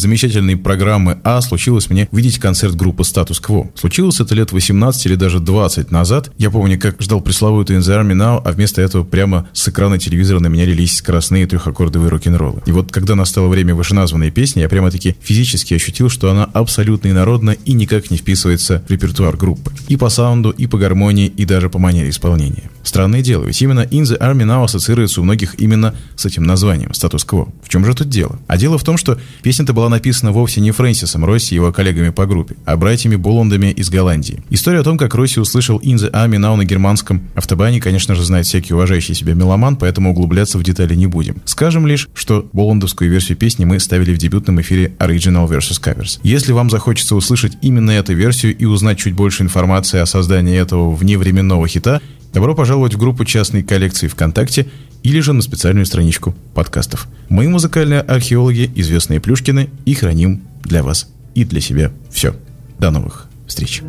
Замечательной 0.00 0.56
программы 0.56 1.20
А 1.24 1.40
случилось 1.40 1.90
мне 1.90 2.08
видеть 2.12 2.38
концерт 2.38 2.74
группы 2.74 3.02
Status 3.02 3.40
Quo. 3.42 3.70
Случилось 3.74 4.20
это 4.20 4.34
лет 4.34 4.52
18 4.52 5.06
или 5.06 5.14
даже 5.14 5.38
20 5.40 5.90
назад. 5.90 6.30
Я 6.38 6.50
помню, 6.50 6.78
как 6.78 7.00
ждал 7.00 7.20
пресловутый 7.20 7.76
In 7.76 7.80
the 7.80 8.00
Army 8.00 8.14
Now, 8.14 8.42
а 8.44 8.52
вместо 8.52 8.82
этого 8.82 9.04
прямо 9.04 9.48
с 9.52 9.68
экрана 9.68 9.98
телевизора 9.98 10.40
на 10.40 10.48
меня 10.48 10.64
лились 10.64 10.96
скоростные 10.96 11.46
трехаккордовые 11.46 12.08
рок-н-роллы. 12.08 12.62
И 12.66 12.72
вот 12.72 12.90
когда 12.90 13.14
настало 13.14 13.48
время 13.48 13.74
вышеназванной 13.74 14.30
песни, 14.30 14.60
я 14.60 14.68
прямо-таки 14.68 15.16
физически 15.20 15.74
ощутил, 15.74 16.08
что 16.08 16.30
она 16.30 16.44
абсолютно 16.44 17.08
инородна 17.08 17.50
и 17.50 17.72
никак 17.72 18.10
не 18.10 18.16
вписывается 18.16 18.82
в 18.88 18.90
репертуар 18.90 19.36
группы. 19.36 19.72
И 19.88 19.96
по 19.96 20.08
саунду, 20.08 20.50
и 20.50 20.66
по 20.66 20.78
гармонии, 20.78 21.26
и 21.26 21.44
даже 21.44 21.68
по 21.68 21.78
манере 21.78 22.10
исполнения. 22.10 22.70
Странное 22.82 23.22
дело, 23.22 23.44
ведь 23.44 23.60
именно 23.60 23.80
In 23.80 24.02
the 24.02 24.18
Army 24.18 24.44
Now 24.44 24.64
ассоциируется 24.64 25.20
у 25.20 25.24
многих 25.24 25.60
именно 25.60 25.94
с 26.16 26.24
этим 26.24 26.44
названием 26.44 26.94
«Статус-кво». 26.94 27.52
В 27.62 27.68
чем 27.68 27.84
же 27.84 27.94
тут 27.94 28.08
дело? 28.08 28.38
А 28.46 28.56
дело 28.56 28.78
в 28.78 28.84
том, 28.84 28.96
что 28.96 29.18
песня-то 29.42 29.72
была 29.72 29.88
написана 29.90 30.32
вовсе 30.32 30.60
не 30.60 30.70
Фрэнсисом 30.70 31.24
Росси 31.24 31.54
и 31.54 31.56
его 31.56 31.72
коллегами 31.72 32.08
по 32.08 32.24
группе, 32.26 32.56
а 32.64 32.76
братьями 32.76 33.16
Боландами 33.16 33.66
из 33.66 33.90
Голландии. 33.90 34.42
История 34.48 34.80
о 34.80 34.84
том, 34.84 34.96
как 34.96 35.14
Росси 35.14 35.38
услышал 35.38 35.78
In 35.80 35.96
the 35.96 36.10
Army 36.10 36.36
Now 36.36 36.56
на 36.56 36.64
германском 36.64 37.22
автобане, 37.34 37.80
конечно 37.80 38.14
же, 38.14 38.24
знает 38.24 38.46
всякий 38.46 38.72
уважающий 38.72 39.14
себя 39.14 39.34
меломан, 39.34 39.76
поэтому 39.76 40.12
углубляться 40.12 40.56
в 40.56 40.62
детали 40.62 40.94
не 40.94 41.06
будем. 41.06 41.36
Скажем 41.44 41.86
лишь, 41.86 42.08
что 42.14 42.48
боландовскую 42.52 43.10
версию 43.10 43.36
песни 43.36 43.64
мы 43.64 43.78
ставили 43.80 44.14
в 44.14 44.18
дебютном 44.18 44.60
эфире 44.60 44.94
Original 44.98 45.48
vs. 45.48 45.82
Covers. 45.82 46.20
Если 46.22 46.52
вам 46.52 46.70
захочется 46.70 47.16
услышать 47.16 47.58
именно 47.60 47.90
эту 47.90 48.14
версию 48.14 48.56
и 48.56 48.64
узнать 48.64 48.98
чуть 48.98 49.14
больше 49.14 49.42
информации 49.42 49.98
о 49.98 50.06
создании 50.06 50.56
этого 50.56 50.94
вневременного 50.94 51.66
хита, 51.68 52.00
добро 52.32 52.54
пожаловать 52.54 52.94
в 52.94 52.98
группу 52.98 53.24
частной 53.24 53.62
коллекции 53.62 54.08
ВКонтакте 54.08 54.66
или 55.02 55.20
же 55.20 55.32
на 55.32 55.42
специальную 55.42 55.86
страничку 55.86 56.34
подкастов. 56.54 57.08
Мы, 57.28 57.48
музыкальные 57.48 58.00
археологи, 58.00 58.70
известные 58.74 59.20
Плюшкины, 59.20 59.70
и 59.84 59.94
храним 59.94 60.42
для 60.62 60.82
вас 60.82 61.08
и 61.34 61.44
для 61.44 61.60
себя 61.60 61.90
все. 62.10 62.34
До 62.78 62.90
новых 62.90 63.28
встреч. 63.46 63.82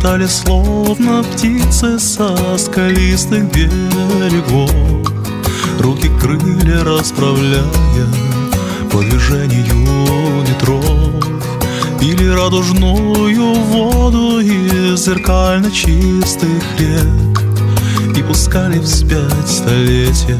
Прилетали 0.00 0.26
словно 0.26 1.22
птицы 1.22 1.98
со 1.98 2.56
скалистых 2.56 3.44
берегов. 3.52 4.72
Руки 5.78 6.10
крылья 6.18 6.82
расправляя 6.84 7.62
по 8.90 9.00
движению 9.00 10.42
ветров. 10.46 11.22
Пили 12.00 12.28
радужную 12.28 13.52
воду 13.64 14.40
из 14.40 15.04
зеркально 15.04 15.70
чистых 15.70 16.62
рек. 16.78 17.42
И 18.16 18.22
пускали 18.22 18.78
вспять 18.80 19.48
столетия, 19.48 20.38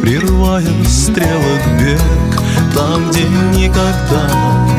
прерывая 0.00 0.64
стрелок 0.84 1.80
бег 1.80 2.40
Там, 2.72 3.10
где 3.10 3.24
никогда 3.52 4.75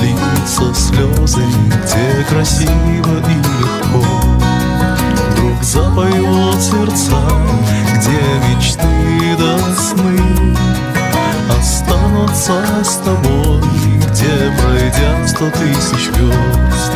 литься 0.00 0.74
слезы 0.74 1.42
Где 1.66 2.24
красиво 2.28 2.68
и 2.68 3.34
легко. 3.34 4.04
Вдруг 5.30 5.62
запоют 5.62 6.62
сердца 6.62 7.20
Где 7.96 8.20
мечты 8.48 9.36
до 9.38 9.58
сны. 9.74 10.56
Останутся 11.58 12.62
с 12.84 12.96
тобой 12.96 13.62
Где, 13.96 14.52
пройдя 14.60 15.26
сто 15.26 15.50
тысяч 15.50 16.06
звезд. 16.14 16.92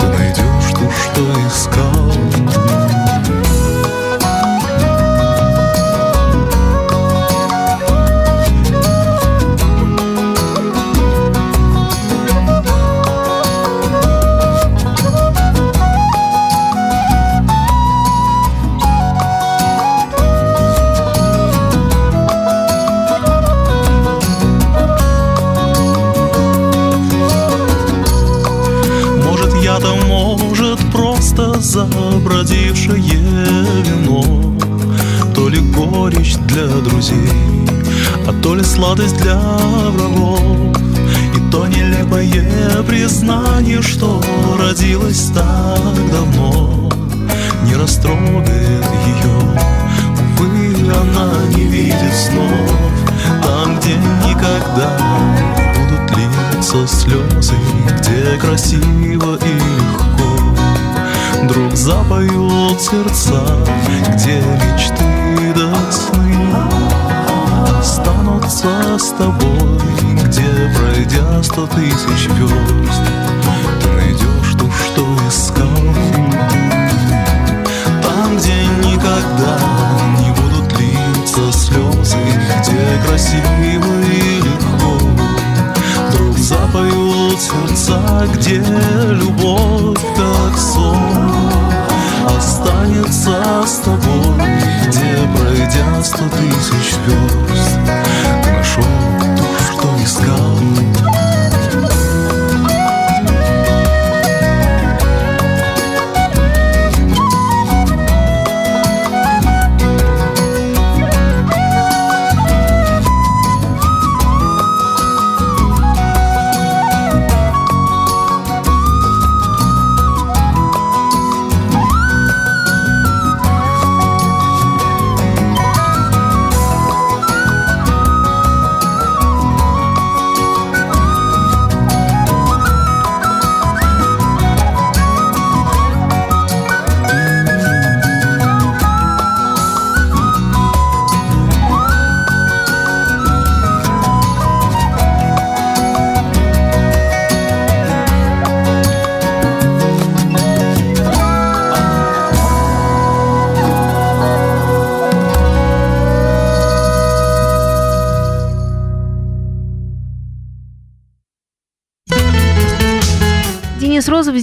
Ты 0.00 0.06
найдешь 0.06 0.70
то, 0.72 0.90
что 0.90 1.22
искал 1.48 2.79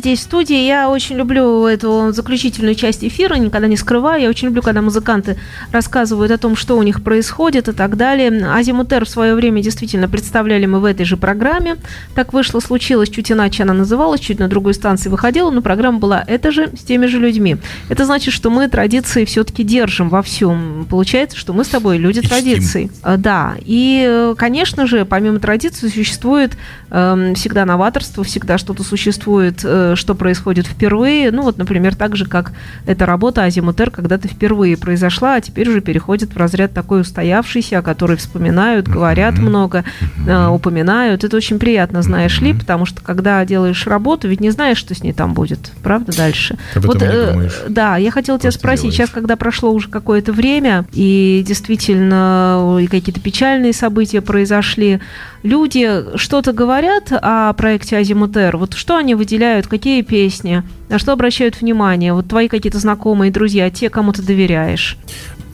здесь 0.08 0.20
в 0.20 0.24
студии. 0.24 0.66
Я 0.66 0.90
очень 0.90 1.18
люблю 1.18 1.66
эту 1.66 2.14
заключительную 2.14 2.76
часть 2.76 3.04
эфира, 3.04 3.36
никогда 3.36 3.68
не 3.68 3.76
скрываю. 3.76 4.22
Я 4.22 4.30
очень 4.30 4.48
люблю, 4.48 4.62
когда 4.62 4.82
музыканты 4.82 5.38
рассказывают 5.74 6.32
о 6.32 6.38
том, 6.38 6.56
что 6.56 6.78
у 6.78 6.84
них 6.84 7.04
происходит 7.04 7.68
и 7.68 7.74
так 7.74 7.98
далее. 7.98 8.48
Азимутер 8.50 9.04
в 9.04 9.10
свое 9.10 9.36
время 9.36 9.62
действительно 9.62 10.08
представляли 10.08 10.66
мы 10.66 10.80
в 10.80 10.86
этой 10.86 11.06
же 11.06 11.18
программе. 11.18 11.76
Так 12.16 12.32
вышло, 12.32 12.62
случилось, 12.62 13.10
чуть 13.10 13.34
иначе 13.34 13.64
она 13.64 13.74
называлась, 13.74 14.22
чуть 14.22 14.40
на 14.40 14.48
другой 14.48 14.76
станции 14.76 15.10
выходила, 15.10 15.52
но 15.52 15.62
программа 15.62 16.00
была 16.00 16.24
это 16.26 16.52
же, 16.52 16.70
с 16.78 16.84
теми 16.84 17.08
же 17.08 17.20
людьми. 17.20 17.58
Это 17.90 18.06
значит, 18.06 18.34
что 18.34 18.50
мы 18.50 18.70
традиции 18.70 19.26
все-таки 19.26 19.64
держим 19.64 20.08
во 20.08 20.22
всем. 20.22 20.88
Получается, 20.90 21.38
что 21.38 21.52
мы 21.52 21.66
с 21.66 21.68
тобой 21.68 21.98
люди 21.98 22.20
И 22.20 22.22
традиций. 22.22 22.92
А, 23.04 23.18
Да, 23.18 23.56
и, 23.60 24.06
э, 24.08 24.36
конечно 24.38 24.88
же, 24.88 25.04
помимо 25.04 25.40
традиций 25.40 25.90
существует 25.90 26.58
эм, 26.92 27.36
всегда 27.36 27.66
новаторство, 27.66 28.24
всегда 28.24 28.58
что-то 28.58 28.84
существует, 28.84 29.60
э, 29.66 29.96
что 29.98 30.16
происходит 30.16 30.66
впервые. 30.66 31.32
Ну 31.32 31.42
вот, 31.42 31.58
например, 31.58 31.96
так 31.96 32.16
же, 32.16 32.26
как 32.26 32.54
эта 32.86 33.06
работа 33.06 33.44
Азимутер 33.44 33.92
когда-то 33.92 34.28
впервые 34.28 34.78
произошла, 34.78 35.36
а 35.36 35.42
теперь 35.42 35.70
уже 35.70 35.82
переходит 35.82 36.34
в 36.34 36.38
разряд 36.38 36.74
такой 36.74 37.02
устоявшийся, 37.02 37.80
о 37.80 37.82
которой 37.82 38.18
вспоминают, 38.18 38.88
говорят 38.88 39.38
много, 39.38 39.84
э, 40.26 40.48
упоминают. 40.48 41.24
Это 41.24 41.36
очень 41.36 41.60
приятно, 41.60 42.02
знаешь 42.02 42.40
ли, 42.42 42.54
потому 42.54 42.86
что 42.86 43.02
когда 43.02 43.44
делаешь 43.46 43.86
работу, 43.88 44.28
ведь 44.28 44.40
не 44.40 44.52
знаешь, 44.52 44.78
что 44.78 44.96
с 44.96 45.04
ней 45.04 45.14
там 45.14 45.34
будет, 45.34 45.72
правда, 45.84 46.16
дальше. 46.16 46.58
Этом 46.72 46.84
вот, 46.84 47.02
э, 47.02 47.50
да, 47.68 47.98
я 47.98 48.12
хотела 48.12 48.40
тебя 48.40 48.52
спросить, 48.52 48.84
делаешь. 48.84 48.96
сейчас, 48.96 49.10
когда 49.10 49.36
прошло 49.36 49.72
уже 49.72 49.90
какое-то 49.90 50.32
время, 50.32 50.86
и 50.94 51.44
действительно 51.46 52.78
и 52.80 52.88
какие-то 52.88 53.20
печальные 53.20 53.74
события 53.74 54.22
произошли, 54.22 55.02
люди 55.44 56.18
что-то 56.18 56.54
говорят 56.54 57.12
о 57.12 57.54
проекте 57.54 57.98
Азимутер? 57.98 58.58
Вот 58.58 58.74
что 58.74 58.98
они 58.98 59.16
выделяют, 59.16 59.68
какие 59.68 60.02
песни, 60.02 60.64
на 60.90 61.00
что 61.00 61.12
обращают 61.14 61.62
внимание? 61.62 62.14
Вот 62.14 62.28
твои 62.28 62.48
какие-то 62.48 62.80
знакомые, 62.80 63.32
друзья, 63.32 63.70
те, 63.70 63.90
кому 63.90 64.14
ты 64.14 64.22
доверяешь. 64.22 64.98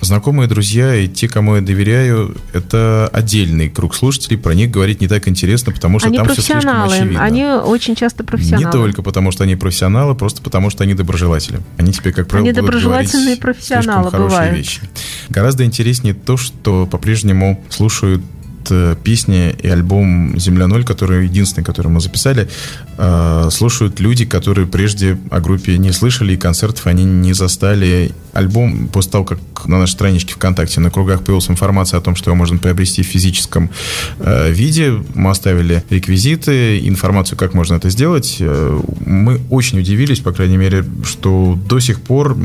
Знакомые 0.01 0.49
друзья 0.49 0.95
и 0.95 1.07
те, 1.07 1.29
кому 1.29 1.55
я 1.55 1.61
доверяю, 1.61 2.35
это 2.51 3.09
отдельный 3.13 3.69
круг 3.69 3.95
слушателей. 3.95 4.37
Про 4.37 4.53
них 4.53 4.69
говорить 4.69 4.99
не 4.99 5.07
так 5.07 5.29
интересно, 5.29 5.71
потому 5.71 5.99
что 5.99 6.09
они 6.09 6.17
там 6.17 6.27
все 6.27 6.41
слишком 6.41 6.83
очевидно. 6.83 7.23
они 7.23 7.45
очень 7.45 7.95
часто 7.95 8.25
профессионалы. 8.25 8.65
Не 8.65 8.71
только 8.71 9.01
потому, 9.01 9.31
что 9.31 9.45
они 9.45 9.55
профессионалы, 9.55 10.13
просто 10.13 10.41
потому, 10.41 10.69
что 10.69 10.83
они 10.83 10.93
доброжелатели. 10.93 11.59
Они 11.77 11.93
тебе, 11.93 12.11
как 12.11 12.27
правило, 12.27 12.49
Они 12.49 12.51
будут 12.51 12.65
доброжелательные 12.65 13.37
профессионалы 13.37 14.09
слишком 14.09 14.11
хорошие 14.11 14.39
бывают. 14.39 14.57
вещи. 14.57 14.81
Гораздо 15.29 15.63
интереснее 15.63 16.13
то, 16.13 16.35
что 16.35 16.85
по-прежнему 16.85 17.63
слушают 17.69 18.21
песни 19.03 19.55
и 19.61 19.67
альбом 19.67 20.37
«Земля 20.39 20.67
ноль», 20.67 20.83
который 20.83 21.25
единственный, 21.25 21.63
который 21.63 21.87
мы 21.87 21.99
записали, 21.99 22.47
э, 22.97 23.49
слушают 23.51 23.99
люди, 23.99 24.25
которые 24.25 24.67
прежде 24.67 25.17
о 25.31 25.39
группе 25.39 25.77
не 25.77 25.91
слышали, 25.91 26.33
и 26.33 26.37
концертов 26.37 26.87
они 26.87 27.03
не 27.03 27.33
застали. 27.33 28.11
Альбом, 28.33 28.87
после 28.87 29.11
того, 29.11 29.25
как 29.25 29.39
на 29.67 29.79
нашей 29.79 29.93
страничке 29.93 30.33
ВКонтакте 30.33 30.79
на 30.79 30.89
кругах 30.89 31.21
появилась 31.21 31.49
информация 31.49 31.99
о 31.99 32.01
том, 32.01 32.15
что 32.15 32.29
его 32.29 32.35
можно 32.35 32.57
приобрести 32.57 33.03
в 33.03 33.05
физическом 33.05 33.69
э, 34.19 34.51
виде, 34.51 34.93
мы 35.13 35.29
оставили 35.29 35.83
реквизиты, 35.89 36.79
информацию, 36.87 37.37
как 37.37 37.53
можно 37.53 37.75
это 37.75 37.89
сделать. 37.89 38.37
Э, 38.39 38.81
Мы 39.05 39.39
очень 39.49 39.79
удивились, 39.79 40.19
по 40.19 40.31
крайней 40.31 40.57
мере, 40.57 40.83
что 41.03 41.57
до 41.69 41.79
сих 41.79 42.01
пор 42.01 42.35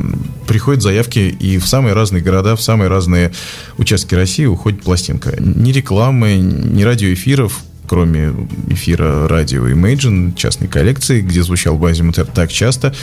приходят 0.47 0.83
заявки 0.83 1.19
и 1.19 1.59
в 1.59 1.67
самые 1.67 1.95
разные 1.95 2.23
города, 2.23 2.55
в 2.55 2.63
самые 2.63 2.89
разные 2.89 3.33
участки 3.79 4.15
России 4.15 4.45
уходит 4.45 4.83
пластинка. 4.83 5.37
Ни 5.41 5.73
рекламы, 5.73 6.37
ни 6.37 6.83
радиоэфиров, 6.83 7.61
кроме 7.89 8.35
эфира 8.69 9.27
радио 9.29 9.67
Imagine, 9.69 10.35
частной 10.37 10.69
коллекции, 10.69 11.21
где 11.23 11.43
звучал 11.43 11.77
Базимутер 11.79 12.27
так 12.27 12.53
часто, 12.53 12.95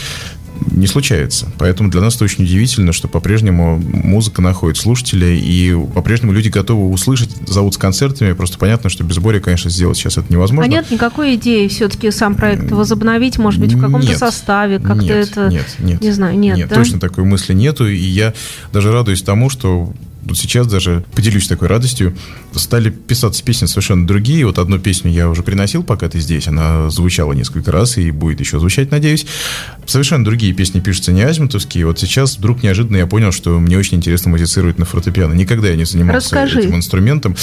не 0.71 0.87
случается. 0.87 1.47
Поэтому 1.57 1.89
для 1.89 2.01
нас 2.01 2.15
это 2.15 2.25
очень 2.25 2.43
удивительно, 2.43 2.93
что 2.93 3.07
по-прежнему 3.07 3.77
музыка 3.77 4.41
находит 4.41 4.77
слушателей, 4.77 5.39
и 5.39 5.75
по-прежнему 5.93 6.31
люди 6.33 6.49
готовы 6.49 6.89
услышать, 6.89 7.29
зовут 7.47 7.73
с 7.75 7.77
концертами. 7.77 8.33
Просто 8.33 8.57
понятно, 8.57 8.89
что 8.89 9.03
без 9.03 9.17
Боря, 9.17 9.39
конечно, 9.39 9.69
сделать 9.69 9.97
сейчас 9.97 10.17
это 10.17 10.31
невозможно. 10.31 10.65
А 10.65 10.67
нет 10.67 10.91
никакой 10.91 11.35
идеи 11.35 11.67
все-таки 11.67 12.11
сам 12.11 12.35
проект 12.35 12.71
возобновить, 12.71 13.37
может 13.37 13.59
быть, 13.59 13.73
в 13.73 13.79
каком-то 13.79 14.07
Нет. 14.07 14.17
составе, 14.17 14.79
как-то 14.79 15.03
нет, 15.03 15.29
это... 15.29 15.47
Нет, 15.49 15.75
нет. 15.79 16.01
Не 16.01 16.11
знаю, 16.11 16.37
нет, 16.37 16.67
да? 16.67 16.75
точно 16.75 16.99
такой 16.99 17.23
мысли 17.23 17.53
нету. 17.53 17.87
И 17.87 17.95
я 17.95 18.33
даже 18.71 18.91
радуюсь 18.91 19.21
тому, 19.21 19.49
что 19.49 19.93
вот 20.25 20.37
сейчас 20.37 20.67
даже 20.67 21.05
поделюсь 21.15 21.47
такой 21.47 21.67
радостью. 21.67 22.15
Стали 22.53 22.89
писаться 22.89 23.43
песни 23.43 23.65
совершенно 23.67 24.05
другие. 24.07 24.45
Вот 24.45 24.57
одну 24.59 24.79
песню 24.79 25.11
я 25.11 25.29
уже 25.29 25.43
приносил, 25.43 25.83
пока 25.83 26.09
ты 26.09 26.19
здесь. 26.19 26.47
Она 26.47 26.89
звучала 26.89 27.33
несколько 27.33 27.71
раз 27.71 27.97
и 27.97 28.11
будет 28.11 28.39
еще 28.39 28.59
звучать, 28.59 28.91
надеюсь. 28.91 29.25
Совершенно 29.85 30.23
другие 30.25 30.53
песни 30.53 30.79
пишутся 30.79 31.11
не 31.11 31.21
азимутовские. 31.21 31.85
Вот 31.85 31.99
сейчас 31.99 32.37
вдруг 32.37 32.63
неожиданно 32.63 32.97
я 32.97 33.07
понял, 33.07 33.31
что 33.31 33.59
мне 33.59 33.77
очень 33.77 33.97
интересно 33.97 34.31
музицировать 34.31 34.79
на 34.79 34.85
фортепиано. 34.85 35.33
Никогда 35.33 35.67
я 35.69 35.75
не 35.75 35.85
занимался 35.85 36.35
Расскажи. 36.35 36.61
этим 36.61 36.75
инструментом. 36.75 37.35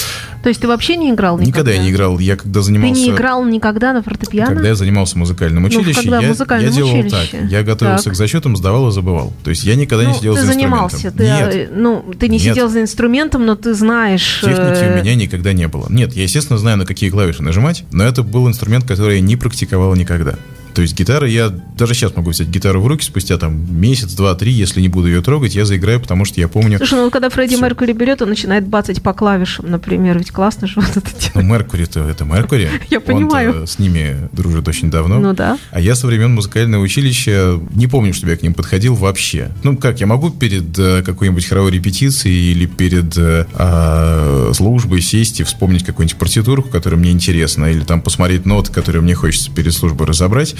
То 0.42 0.48
есть 0.48 0.60
ты 0.60 0.66
вообще 0.68 0.96
не 0.96 1.10
играл 1.10 1.38
никогда? 1.38 1.48
Никогда 1.60 1.72
я 1.72 1.78
не 1.78 1.90
играл. 1.90 2.18
Я 2.18 2.36
когда 2.36 2.60
Ты 2.60 2.66
занимался... 2.66 3.00
не 3.00 3.10
играл 3.10 3.44
никогда 3.44 3.92
на 3.92 4.02
фортепиано? 4.02 4.54
Когда 4.54 4.68
я 4.68 4.74
занимался 4.74 5.14
в 5.14 5.18
музыкальном 5.18 5.62
Ну, 5.62 5.68
я, 5.68 6.28
музыкальном 6.28 6.68
я 6.70 6.74
делал 6.76 6.90
училище. 6.94 7.16
так. 7.30 7.50
Я 7.50 7.62
готовился 7.62 8.04
Так. 8.04 8.14
к 8.14 8.16
зачетам, 8.16 8.56
сдавал 8.56 8.88
и 8.88 8.92
забывал. 8.92 9.32
То 9.44 9.50
есть 9.50 9.64
я 9.64 9.76
никогда 9.76 10.04
не 10.04 10.10
Ну, 10.12 10.16
сидел 10.18 10.34
ты 10.34 10.40
за 10.42 10.46
инструментом. 10.48 10.88
занимался, 10.90 11.10
ты, 11.10 11.22
Нет. 11.24 11.54
э, 11.54 11.68
ну, 11.74 12.04
ты 12.18 12.28
не 12.28 12.38
Нет. 12.38 12.42
сидел 12.54 12.68
за 12.72 12.82
инструментом, 12.82 13.46
но 13.46 13.54
ты 13.54 13.74
знаешь... 13.74 14.40
Техники 14.40 14.82
э, 14.82 14.94
у 14.94 15.02
меня 15.02 15.14
никогда 15.14 15.52
не 15.52 15.68
было. 15.68 15.86
Нет, 15.88 16.12
я, 16.14 16.24
естественно, 16.24 16.58
знаю, 16.58 16.78
на 16.78 16.86
какие 16.86 17.10
клавиши 17.10 17.42
нажимать, 17.42 17.84
но 17.92 18.04
это 18.04 18.22
был 18.22 18.48
инструмент, 18.48 18.86
который 18.86 19.16
я 19.16 19.20
не 19.20 19.36
практиковал 19.36 19.94
никогда. 19.94 20.34
То 20.74 20.82
есть 20.82 20.98
гитара, 20.98 21.28
я 21.28 21.48
даже 21.48 21.94
сейчас 21.94 22.16
могу 22.16 22.30
взять 22.30 22.48
гитару 22.48 22.80
в 22.80 22.86
руки 22.86 23.04
спустя 23.04 23.38
там 23.38 23.80
месяц, 23.80 24.12
два, 24.14 24.34
три, 24.34 24.52
если 24.52 24.80
не 24.80 24.88
буду 24.88 25.08
ее 25.08 25.22
трогать, 25.22 25.54
я 25.54 25.64
заиграю, 25.64 26.00
потому 26.00 26.24
что 26.24 26.40
я 26.40 26.48
помню... 26.48 26.78
Слушай, 26.78 27.00
ну 27.00 27.10
когда 27.10 27.28
Фредди 27.28 27.54
Всё. 27.54 27.62
Меркьюри 27.62 27.92
берет, 27.92 28.22
он 28.22 28.28
начинает 28.28 28.66
бацать 28.66 29.02
по 29.02 29.12
клавишам, 29.12 29.70
например, 29.70 30.18
ведь 30.18 30.30
классно 30.30 30.66
же 30.66 30.74
вот 30.76 30.96
это 30.96 31.10
делать. 31.10 31.34
Ну, 31.34 31.42
Меркури-то 31.42 32.00
это 32.00 32.24
Меркури. 32.24 32.70
Я 32.90 33.00
понимаю. 33.00 33.66
С 33.66 33.78
ними 33.78 34.28
дружит 34.32 34.68
очень 34.68 34.90
давно. 34.90 35.18
Ну 35.18 35.34
да. 35.34 35.58
А 35.70 35.80
я 35.80 35.94
со 35.94 36.06
времен 36.06 36.34
музыкального 36.34 36.82
училища 36.82 37.58
не 37.74 37.86
помню, 37.86 38.14
чтобы 38.14 38.32
я 38.32 38.38
к 38.38 38.42
ним 38.42 38.54
подходил 38.54 38.94
вообще. 38.94 39.50
Ну, 39.62 39.76
как, 39.76 40.00
я 40.00 40.06
могу 40.06 40.30
перед 40.30 40.78
э, 40.78 41.02
какой-нибудь 41.02 41.44
хоровой 41.46 41.72
репетицией 41.72 42.52
или 42.52 42.66
перед 42.66 43.16
э, 43.16 43.46
а, 43.54 44.50
службой 44.54 45.00
сесть 45.00 45.40
и 45.40 45.44
вспомнить 45.44 45.84
какую-нибудь 45.84 46.18
партитурку, 46.18 46.68
которая 46.68 46.98
мне 46.98 47.10
интересна, 47.10 47.66
или 47.66 47.84
там 47.84 48.00
посмотреть 48.00 48.46
ноты, 48.46 48.72
которые 48.72 49.02
мне 49.02 49.14
хочется 49.14 49.50
перед 49.50 49.72
службой 49.72 50.06
разобрать. 50.06 50.54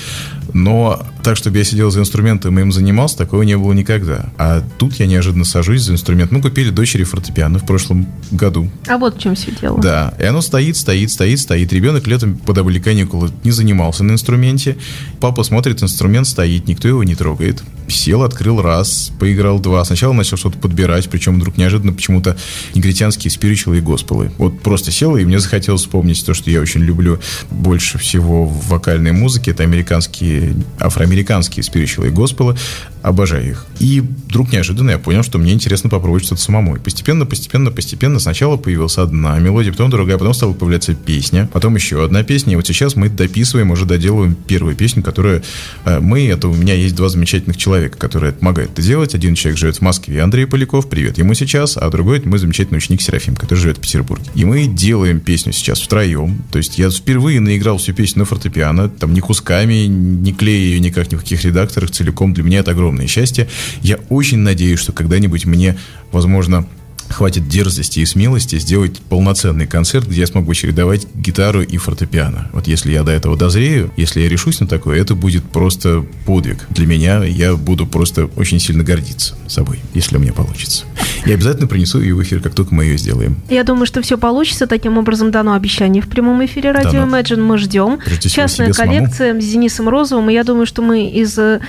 Но 0.55 1.05
так, 1.23 1.37
чтобы 1.37 1.59
я 1.59 1.65
сидел 1.65 1.91
за 1.91 2.01
инструментом 2.01 2.59
и 2.59 2.63
им 2.63 2.73
занимался, 2.73 3.17
такого 3.17 3.43
не 3.43 3.57
было 3.57 3.73
никогда. 3.73 4.27
А 4.39 4.63
тут 4.79 4.95
я 4.95 5.07
неожиданно 5.07 5.45
сажусь 5.45 5.83
за 5.83 5.93
инструмент. 5.93 6.33
Мы 6.33 6.43
купили 6.43 6.71
дочери 6.71 7.05
фортепиано 7.05 7.59
в 7.59 7.67
прошлом 7.67 8.07
году. 8.31 8.69
А 8.89 8.99
вот 8.99 9.17
в 9.17 9.21
чем 9.21 9.35
все 9.35 9.53
дело. 9.53 9.81
Да, 9.81 10.15
и 10.19 10.25
оно 10.25 10.41
стоит, 10.41 10.77
стоит, 10.77 11.11
стоит, 11.11 11.39
стоит. 11.39 11.73
Ребенок 11.73 12.07
летом, 12.07 12.35
были 12.35 12.79
каникулы, 12.79 13.31
не 13.45 13.51
занимался 13.51 14.05
на 14.05 14.13
инструменте. 14.13 14.77
Папа 15.21 15.43
смотрит, 15.43 15.83
инструмент 15.83 16.27
стоит, 16.27 16.67
никто 16.67 16.89
его 16.89 17.05
не 17.05 17.15
трогает. 17.15 17.63
Сел, 17.89 18.23
открыл 18.23 18.61
раз, 18.61 19.13
поиграл 19.19 19.59
два. 19.59 19.85
Сначала 19.85 20.13
начал 20.13 20.37
что-то 20.37 20.59
подбирать, 20.59 21.09
причем 21.09 21.37
вдруг 21.37 21.57
неожиданно 21.57 21.93
почему-то 21.93 22.37
негритянские 22.75 23.31
спиричулы 23.31 23.79
и 23.79 23.81
госпелы. 23.81 24.33
Вот 24.39 24.61
просто 24.61 24.91
сел, 24.91 25.17
и 25.17 25.25
мне 25.25 25.39
захотелось 25.39 25.83
вспомнить 25.83 26.25
то, 26.25 26.35
что 26.35 26.51
я 26.51 26.61
очень 26.61 26.81
люблю 26.81 27.21
больше 27.51 27.99
всего 27.99 28.45
в 28.45 28.69
вокальной 28.69 29.13
музыке. 29.13 29.51
Это 29.51 29.63
американские, 29.63 29.92
афроамериканские 29.99 31.63
спиричулы 31.63 32.09
и 32.09 32.11
госпелы. 32.11 32.57
Обожаю 33.03 33.51
их. 33.51 33.67
И 33.81 34.01
вдруг 34.01 34.53
неожиданно 34.53 34.93
я 34.93 34.99
понял, 34.99 35.25
что 35.25 35.39
мне 35.39 35.53
интересно 35.53 35.91
попробовать 35.91 36.25
что-то 36.25 36.41
самому. 36.41 36.77
И 36.77 36.79
постепенно, 36.79 37.27
постепенно, 37.27 37.73
постепенно 37.73 38.21
сначала 38.21 38.57
появилась 38.57 38.97
одна 38.97 39.39
мелодия, 39.41 39.73
потом 39.73 39.91
другая, 39.91 40.19
потом 40.19 40.35
стала 40.35 40.53
появляться 40.53 40.95
песня, 40.95 41.49
потом 41.53 41.75
еще 41.75 42.05
одна 42.05 42.23
песня. 42.23 42.53
И 42.53 42.57
вот 42.57 42.67
сейчас 42.67 42.95
мы 42.95 43.09
дописываем, 43.09 43.73
уже 43.73 43.87
доделываем 43.87 44.37
первую 44.37 44.77
песню, 44.77 45.03
которую 45.03 45.43
э, 45.85 45.99
мы, 45.99 46.29
это 46.29 46.47
у 46.47 46.55
меня 46.55 46.75
есть 46.75 46.95
два 46.95 47.09
замечательных 47.09 47.57
человека, 47.57 47.99
которые 47.99 48.33
помогают 48.33 48.73
это 48.73 48.83
делать. 48.83 49.17
Один 49.17 49.35
человек 49.35 49.59
живет 49.59 49.77
в 49.77 49.81
Москве, 49.81 50.23
Андрей 50.23 50.47
Поляков, 50.47 50.89
привет 50.89 51.19
ему 51.19 51.35
сейчас, 51.35 51.77
а 51.77 51.91
другой 51.91 52.23
мой 52.25 52.39
замечательный 52.39 52.79
ученик 52.79 53.03
Серафим, 53.03 53.35
который 53.35 53.59
живет 53.59 53.79
в 53.79 53.81
Петербурге. 53.81 54.31
И 54.35 54.45
мы 54.45 54.67
делаем 54.67 55.21
песню 55.21 55.53
сейчас 55.53 55.81
втроем. 55.81 56.43
То 56.53 56.59
есть 56.59 56.79
я 56.79 56.89
впервые 56.89 57.41
наиграл 57.41 57.79
всю 57.79 57.93
песню 57.93 58.21
на 58.21 58.25
фортепиано, 58.27 58.89
там 58.89 59.13
ни 59.13 59.21
кусками, 59.21 59.82
не 59.87 60.33
клея 60.33 60.59
ее 60.59 60.81
никак 60.81 61.11
ни 61.13 61.17
в 61.17 61.21
каких 61.21 61.45
редакторах, 61.45 61.91
целиком 61.91 62.35
для 62.35 62.43
меня 62.43 62.61
это 62.61 62.73
огромное 62.73 63.07
счастье. 63.07 63.49
Я 63.83 63.99
очень 64.09 64.39
надеюсь, 64.39 64.81
что 64.81 64.93
когда-нибудь 64.93 65.47
мне, 65.47 65.77
возможно, 66.11 66.67
хватит 67.13 67.49
дерзости 67.49 68.01
и 68.01 68.07
смелости 68.07 68.59
сделать 68.59 69.01
полноценный 69.09 69.67
концерт, 69.67 70.07
где 70.07 70.21
я 70.21 70.27
смогу 70.27 70.55
чередовать 70.55 71.07
гитару 71.15 71.63
и 71.63 71.77
фортепиано. 71.77 72.49
Вот 72.53 72.67
если 72.67 72.93
я 72.93 73.03
до 73.03 73.13
этого 73.13 73.37
дозрею, 73.37 73.91
если 73.97 74.21
я 74.21 74.29
решусь 74.29 74.61
на 74.61 74.67
такое, 74.67 75.01
это 75.01 75.15
будет 75.15 75.45
просто 75.45 76.05
подвиг. 76.27 76.67
Для 76.71 76.87
меня 76.87 77.23
я 77.25 77.55
буду 77.55 77.87
просто 77.87 78.27
очень 78.37 78.59
сильно 78.59 78.83
гордиться 78.83 79.35
собой, 79.47 79.81
если 79.95 80.17
у 80.17 80.21
меня 80.21 80.33
получится. 80.33 80.85
Я 81.27 81.35
обязательно 81.35 81.67
принесу 81.69 82.01
ее 82.01 82.15
в 82.15 82.23
эфир, 82.23 82.41
как 82.41 82.55
только 82.55 82.75
мы 82.75 82.85
ее 82.85 82.99
сделаем. 82.99 83.37
Я 83.49 83.65
думаю, 83.65 83.87
что 83.87 84.03
все 84.03 84.19
получится. 84.19 84.67
Таким 84.67 84.99
образом, 84.99 85.31
дано 85.31 85.55
обещание 85.55 86.03
в 86.03 86.09
прямом 86.09 86.45
эфире 86.45 86.73
радио 86.73 86.93
Дано. 86.93 87.17
Imagine. 87.17 87.43
Мы 87.43 87.59
ждем. 87.59 87.99
Прежде 88.05 88.29
Частная 88.29 88.67
себе 88.69 88.75
самому. 88.75 88.99
коллекция 88.99 89.41
с 89.41 89.45
Денисом 89.45 89.89
Розовым. 89.89 90.31
И 90.31 90.33
я 90.33 90.43
думаю, 90.45 90.67
что 90.67 90.83
мы 90.83 91.07
из 91.09 91.39
э, 91.39 91.61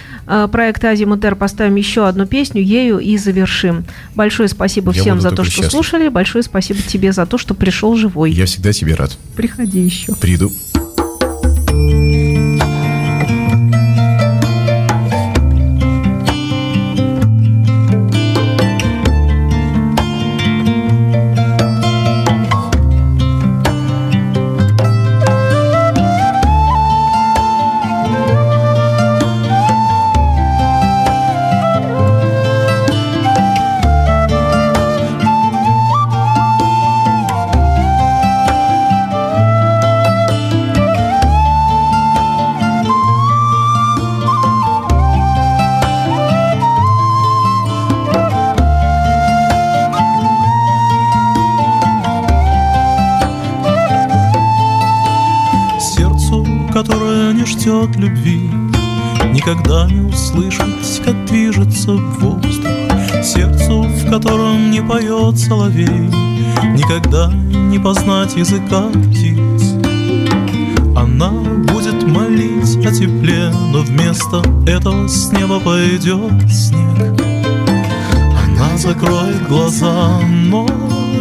проекта 0.51 0.89
Азимут 0.89 1.23
Р 1.23 1.35
поставим 1.35 1.75
еще 1.75 2.07
одну 2.07 2.25
песню, 2.25 2.61
ею 2.61 2.99
и 2.99 3.17
завершим. 3.17 3.85
Большое 4.15 4.49
спасибо 4.49 4.91
Я 4.93 5.01
всем 5.01 5.21
за 5.21 5.31
то, 5.35 5.43
что 5.43 5.51
счастлив. 5.51 5.71
слушали. 5.71 6.07
Большое 6.09 6.43
спасибо 6.43 6.81
тебе 6.81 7.11
за 7.11 7.25
то, 7.25 7.37
что 7.37 7.53
пришел 7.53 7.95
живой. 7.95 8.31
Я 8.31 8.45
всегда 8.45 8.73
тебе 8.73 8.95
рад. 8.95 9.17
Приходи 9.35 9.79
еще. 9.79 10.13
Приду. 10.15 10.51
Соловей 65.53 66.09
Никогда 66.73 67.31
не 67.31 67.77
познать 67.77 68.35
языка 68.35 68.87
птиц. 68.89 69.73
Она 70.95 71.29
будет 71.71 72.01
молить 72.07 72.75
о 72.85 72.91
тепле 72.91 73.51
Но 73.71 73.81
вместо 73.81 74.41
этого 74.65 75.07
с 75.07 75.31
неба 75.31 75.59
пойдет 75.59 76.51
снег. 76.51 77.21
Она 78.43 78.77
закроет 78.77 79.47
глаза, 79.47 80.19
но 80.49 80.67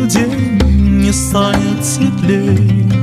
день 0.07 0.59
не 1.03 1.12
станет 1.12 1.85
светлей 1.85 3.01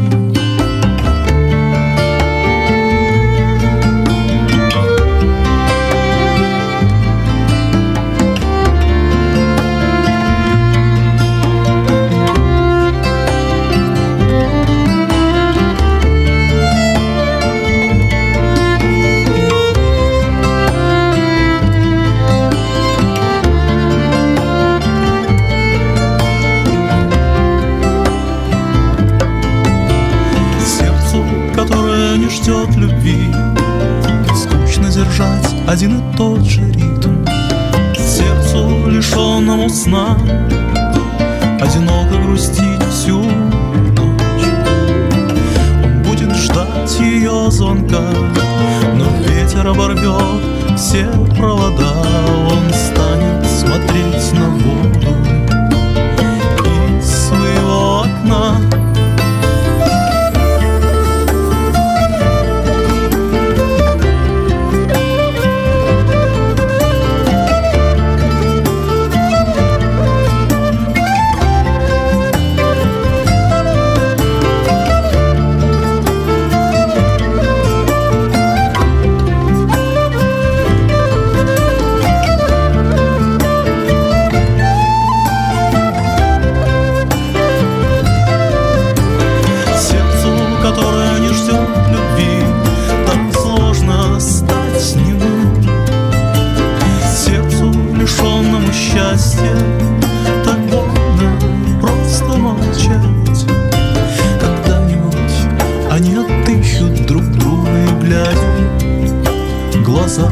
глаза, 110.19 110.31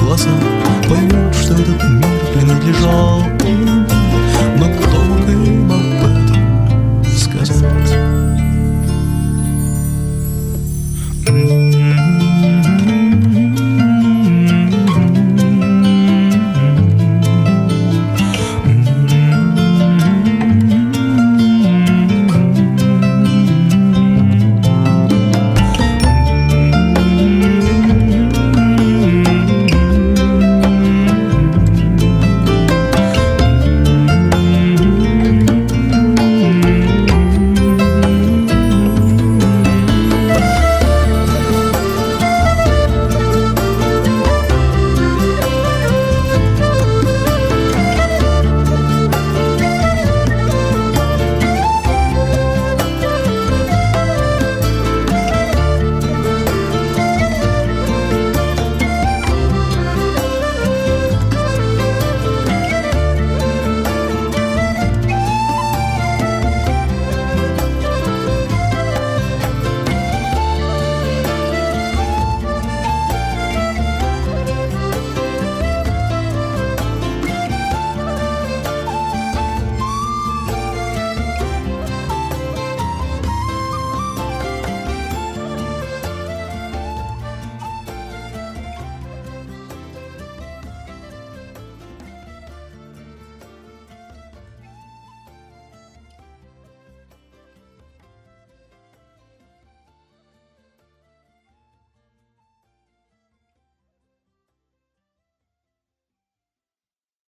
глаза 0.00 0.30
Поймут, 0.88 1.34
что 1.34 1.54
этот 1.54 1.82
мир 1.82 2.06
принадлежал 2.32 3.22
им 3.44 3.86
Но 4.58 4.66
кто 4.78 5.26
ты, 5.26 5.36
мать? 5.36 5.85